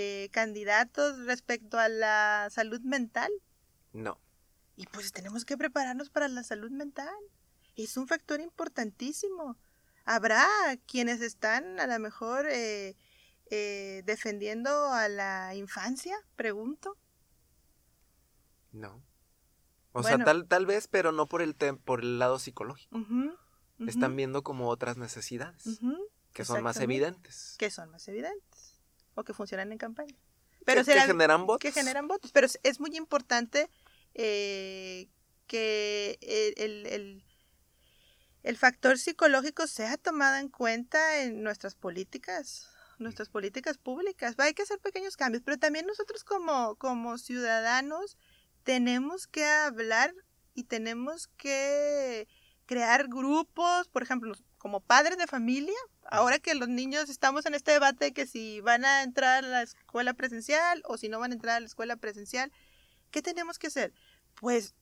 [0.00, 3.32] eh, candidatos respecto a la salud mental?
[3.92, 4.20] No.
[4.76, 7.12] Y pues tenemos que prepararnos para la salud mental.
[7.74, 9.56] Es un factor importantísimo.
[10.04, 10.46] Habrá
[10.86, 12.94] quienes están a lo mejor eh,
[13.50, 16.96] eh, defendiendo a la infancia, pregunto.
[18.70, 19.02] No.
[19.92, 20.16] O Bueno.
[20.18, 22.96] sea, tal, tal vez, pero no por el, tem- por el lado psicológico.
[23.86, 25.80] Están viendo como otras necesidades
[26.32, 27.56] que son más evidentes.
[27.58, 28.77] que son más evidentes
[29.18, 30.14] o que funcionan en campaña.
[30.64, 31.60] Pero que generan votos.
[31.60, 32.30] que generan votos.
[32.32, 33.70] Pero es, muy importante
[34.14, 35.08] eh,
[35.46, 37.24] que el, el- el-
[38.42, 44.34] el factor psicológico sea tomado en cuenta en nuestras políticas, nuestras políticas públicas.
[44.38, 48.16] Hay que hacer pequeños cambios, pero también nosotros como, como ciudadanos
[48.62, 50.14] tenemos que hablar
[50.54, 52.28] y tenemos que
[52.66, 54.34] crear grupos, por ejemplo,
[54.68, 55.78] como padres de familia,
[56.10, 59.48] ahora que los niños estamos en este debate de que si van a entrar a
[59.48, 62.52] la escuela presencial o si no van a entrar a la escuela presencial,
[63.10, 63.94] ¿qué tenemos que hacer?
[64.34, 64.74] Pues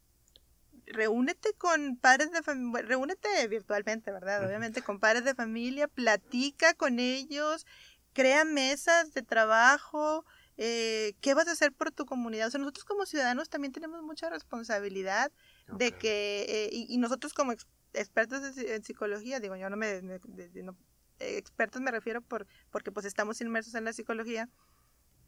[0.86, 4.44] reúnete con padres de familia, reúnete virtualmente, ¿verdad?
[4.44, 7.64] Obviamente con padres de familia, platica con ellos,
[8.12, 10.24] crea mesas de trabajo,
[10.56, 12.48] eh, ¿qué vas a hacer por tu comunidad?
[12.48, 15.30] O sea, nosotros como ciudadanos también tenemos mucha responsabilidad
[15.68, 17.52] de que, eh, y, y nosotros como
[17.92, 20.76] expertos en, psi- en psicología, digo, yo no me, me- de- de- no-
[21.18, 24.48] eh, expertos me refiero por, porque pues estamos inmersos en la psicología,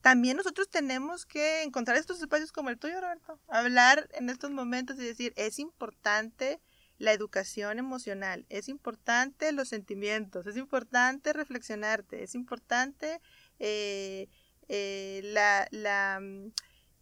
[0.01, 4.97] también nosotros tenemos que encontrar estos espacios como el tuyo, Roberto, hablar en estos momentos
[4.99, 6.61] y decir, es importante
[6.99, 13.21] la educación emocional, es importante los sentimientos, es importante reflexionarte, es importante
[13.59, 14.29] eh,
[14.69, 16.21] eh, la, la,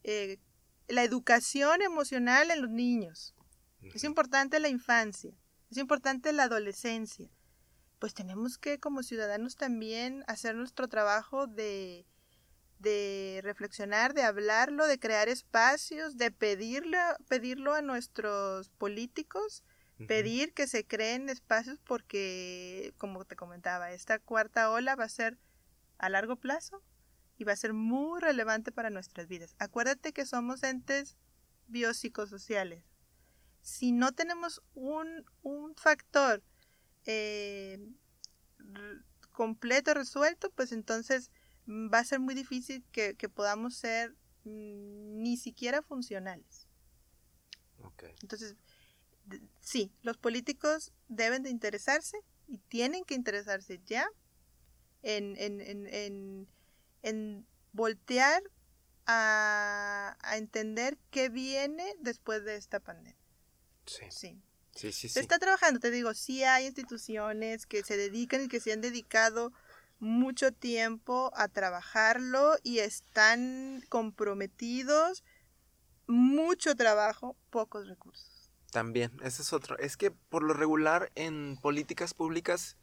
[0.04, 0.38] eh,
[0.88, 3.34] la educación emocional en los niños.
[3.82, 5.32] Es importante la infancia,
[5.70, 7.28] es importante la adolescencia.
[7.98, 12.06] Pues tenemos que como ciudadanos también hacer nuestro trabajo de,
[12.78, 16.98] de reflexionar, de hablarlo, de crear espacios, de pedirlo,
[17.28, 19.64] pedirlo a nuestros políticos,
[20.06, 25.38] pedir que se creen espacios porque, como te comentaba, esta cuarta ola va a ser
[25.96, 26.82] a largo plazo
[27.38, 29.56] y va a ser muy relevante para nuestras vidas.
[29.58, 31.16] Acuérdate que somos entes
[31.66, 32.84] biopsicosociales.
[33.66, 36.40] Si no tenemos un, un factor
[37.04, 37.84] eh,
[39.32, 41.32] completo resuelto, pues entonces
[41.66, 44.12] mm, va a ser muy difícil que, que podamos ser
[44.44, 46.68] mm, ni siquiera funcionales.
[48.22, 48.54] Entonces,
[49.60, 54.06] sí, los políticos deben de interesarse y tienen que interesarse ya
[55.02, 56.48] en, en, en, en,
[57.02, 58.44] en voltear
[59.06, 63.25] a, a entender qué viene después de esta pandemia.
[63.86, 64.40] Sí, Sí.
[64.74, 65.08] sí, sí.
[65.08, 68.80] Se está trabajando, te digo, sí hay instituciones que se dedican y que se han
[68.80, 69.52] dedicado
[69.98, 75.24] mucho tiempo a trabajarlo y están comprometidos,
[76.06, 78.50] mucho trabajo, pocos recursos.
[78.72, 79.78] También, ese es otro.
[79.78, 82.76] Es que por lo regular en políticas públicas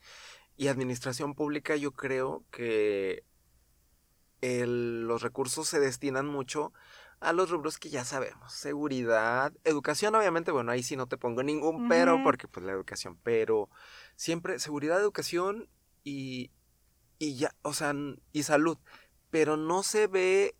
[0.57, 3.23] y administración pública yo creo que
[4.41, 6.73] el- los recursos se destinan mucho
[7.23, 8.53] a los rubros que ya sabemos.
[8.53, 13.17] Seguridad, educación, obviamente, bueno, ahí sí no te pongo ningún pero porque pues la educación,
[13.23, 13.69] pero
[14.15, 15.69] siempre seguridad, educación
[16.03, 16.51] y,
[17.19, 17.93] y ya, o sea,
[18.31, 18.77] y salud,
[19.29, 20.55] pero no se ve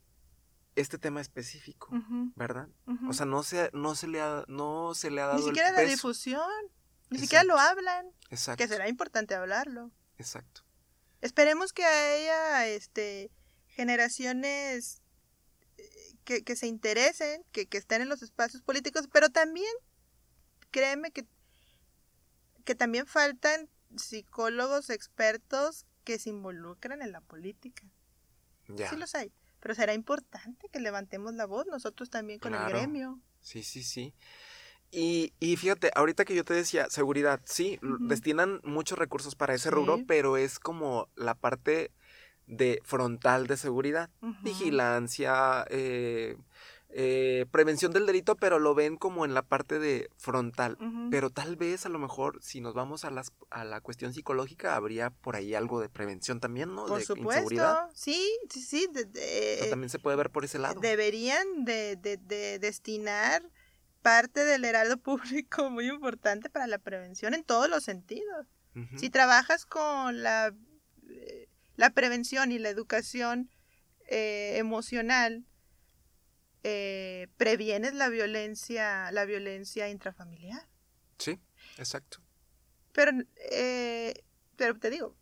[0.75, 1.89] este tema específico,
[2.35, 2.67] ¿verdad?
[3.07, 5.49] O sea, no se, no se le ha, no se le ha dado ni el
[5.49, 5.91] siquiera la peso.
[5.91, 6.49] difusión,
[7.11, 8.57] ni siquiera lo hablan, Exacto.
[8.63, 9.91] que será importante hablarlo.
[10.17, 10.61] Exacto.
[11.21, 13.29] Esperemos que haya este,
[13.67, 15.02] generaciones
[16.23, 19.71] que, que se interesen, que, que estén en los espacios políticos, pero también,
[20.71, 21.25] créeme que,
[22.65, 27.83] que también faltan psicólogos expertos que se involucran en la política.
[28.67, 28.89] Ya.
[28.89, 32.67] Sí los hay, pero será importante que levantemos la voz nosotros también con Claro.
[32.67, 33.19] el gremio.
[33.41, 34.13] Sí, sí, sí.
[34.89, 39.71] Y, y fíjate, ahorita que yo te decía, seguridad, sí, destinan muchos recursos para ese
[39.71, 41.91] rubro, pero es como la parte
[42.55, 44.09] de frontal de seguridad.
[44.41, 46.37] Vigilancia, eh,
[46.95, 50.77] eh, prevención del delito, pero lo ven como en la parte de frontal.
[51.09, 54.75] Pero tal vez a lo mejor si nos vamos a, las, a la cuestión psicológica
[54.75, 56.85] habría por ahí algo de prevención también, ¿no?
[56.85, 57.31] Por de supuesto.
[57.43, 57.89] inseguridad.
[57.95, 58.87] Sí, sí, sí.
[58.93, 60.79] de- de- O sea, también se puede ver por ese lado.
[60.79, 63.41] deberían de, de- de destinar
[64.03, 68.47] parte del heraldo público muy importante para la prevención en todos los sentidos.
[68.97, 70.51] Si trabajas con la,
[71.75, 73.49] la prevención y la educación
[74.07, 75.45] eh, emocional,
[76.63, 80.67] eh, previenes la violencia, la violencia intrafamiliar.
[81.17, 81.39] Sí,
[81.77, 82.19] exacto.
[82.93, 83.11] Pero,
[83.51, 84.13] eh,
[84.55, 85.15] pero te digo,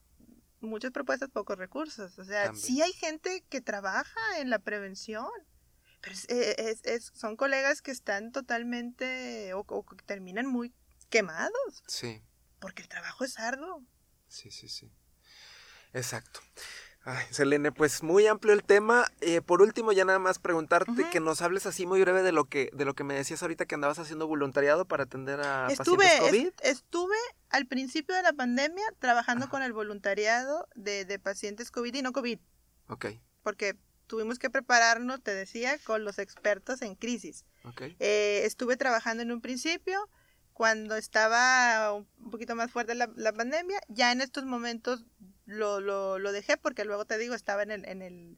[0.59, 2.17] muchas propuestas, pocos recursos.
[2.19, 2.63] O sea, También.
[2.65, 5.27] sí hay gente que trabaja en la prevención.
[6.01, 10.73] Pero es- eh, es- es- son colegas que están totalmente o, o que terminan muy
[11.09, 12.21] quemados Sí,
[12.59, 13.83] porque el trabajo es arduo.
[14.27, 14.91] sí, sí, sí.
[15.93, 16.39] Exacto.
[17.03, 19.05] Ay, Selene, pues muy amplio el tema.
[19.21, 22.45] Eh, por último, ya nada más preguntarte que nos hables así muy breve de lo
[22.45, 25.97] que de lo que me decías ahorita que andabas haciendo voluntariado para atender a Estuve,
[26.05, 26.47] pacientes COVID.
[26.47, 27.15] est- estuve
[27.49, 32.11] al principio de la pandemia trabajando con el voluntariado de, de pacientes COVID y no
[32.11, 32.37] COVID,
[32.87, 33.05] Ok,
[33.41, 33.75] porque
[34.05, 37.45] tuvimos que prepararnos, te decía, con los expertos en crisis.
[37.63, 37.81] ok.
[37.99, 40.07] Eh, estuve trabajando en un principio
[40.53, 43.79] cuando estaba un un poquito más fuerte la, la pandemia.
[43.87, 45.03] Ya en estos momentos
[45.45, 48.37] lo, lo, lo dejé porque luego te digo, estaba en el, en el,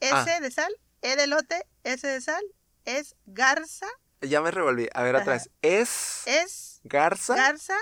[0.00, 0.40] S Ah.
[0.40, 2.42] de sal, E de lote, S de sal,
[2.84, 3.86] es garza,
[4.20, 4.88] Ya me revolví.
[4.94, 5.50] A ver, vez.
[5.62, 6.22] Es.
[6.26, 7.34] es Garza.
[7.34, 7.74] garza,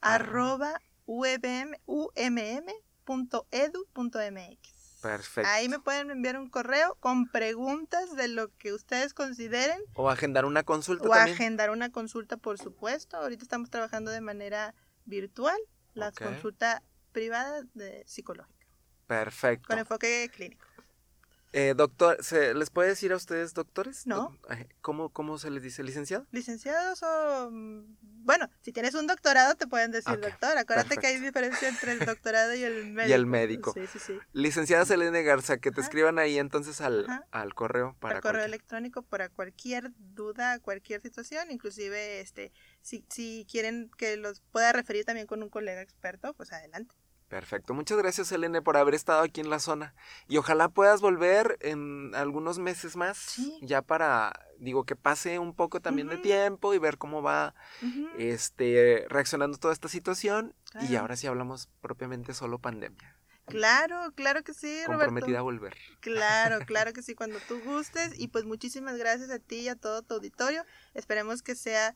[0.00, 0.14] Ah.
[0.14, 2.78] arroba UMM, umm.edu.mx.
[5.00, 5.48] Perfecto.
[5.50, 10.44] Ahí me pueden enviar un correo con preguntas de lo que ustedes consideren O agendar
[10.44, 11.34] una consulta o también.
[11.34, 13.16] agendar una consulta, por supuesto.
[13.16, 14.74] Ahorita estamos trabajando de manera
[15.04, 15.58] virtual,
[15.94, 16.22] la Ok.
[16.22, 16.82] consulta
[17.12, 18.66] privada de psicológica,
[19.06, 19.68] Perfecto.
[19.68, 20.66] con enfoque clínico.
[21.52, 24.06] Eh, doctor, ¿se les puede decir a ustedes doctores?
[24.06, 24.36] No.
[24.48, 26.26] Ay, ¿Cómo, ¿Cómo se les dice licenciado?
[26.30, 27.50] Licenciados o...
[27.50, 30.58] mm, Bueno, si tienes un doctorado te pueden decir doctor.
[30.58, 33.26] Acuérdate que hay diferencia entre el doctorado y el médico.
[33.26, 33.72] médico.
[33.72, 34.18] Sí, sí, sí.
[34.34, 35.88] Licenciada Selene Garza, que te Ajá.
[35.88, 41.00] escriban ahí entonces al, al correo para Al correo cualquier- electrónico para cualquier duda, cualquier
[41.00, 46.34] situación, inclusive este, si, si quieren que los pueda referir también con un colega experto,
[46.34, 46.94] pues adelante.
[47.28, 47.74] Perfecto.
[47.74, 49.94] Muchas gracias, Selene, por haber estado aquí en la zona.
[50.28, 53.58] Y ojalá puedas volver en algunos meses más, Sí.
[53.60, 57.54] ya para, digo, que pase un poco también de tiempo y ver cómo va
[58.18, 60.54] este, reaccionando toda esta situación.
[60.88, 63.14] Y ahora sí hablamos propiamente solo pandemia.
[63.46, 65.44] Claro, claro que sí, Comprometida a Roberto.
[65.44, 65.76] volver.
[66.00, 68.12] Claro, claro que sí, cuando tú gustes.
[68.18, 70.64] Y pues muchísimas gracias a ti y a todo tu auditorio.
[70.94, 71.94] Esperemos que sea,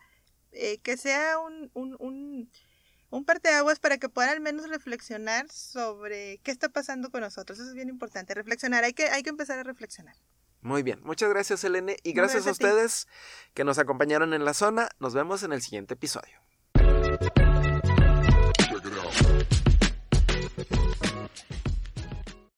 [0.53, 2.51] eh, que sea un, un, un,
[3.13, 7.59] un parteaguas para que puedan al menos reflexionar sobre qué está pasando con nosotros.
[7.59, 10.17] Eso es bien importante, reflexionar, hay que, hay que empezar a reflexionar.
[10.63, 13.09] Muy bien, muchas gracias Elene y gracias, a ustedes
[13.53, 14.89] que nos acompañaron en la zona.
[14.99, 16.41] Nos vemos en el siguiente episodio.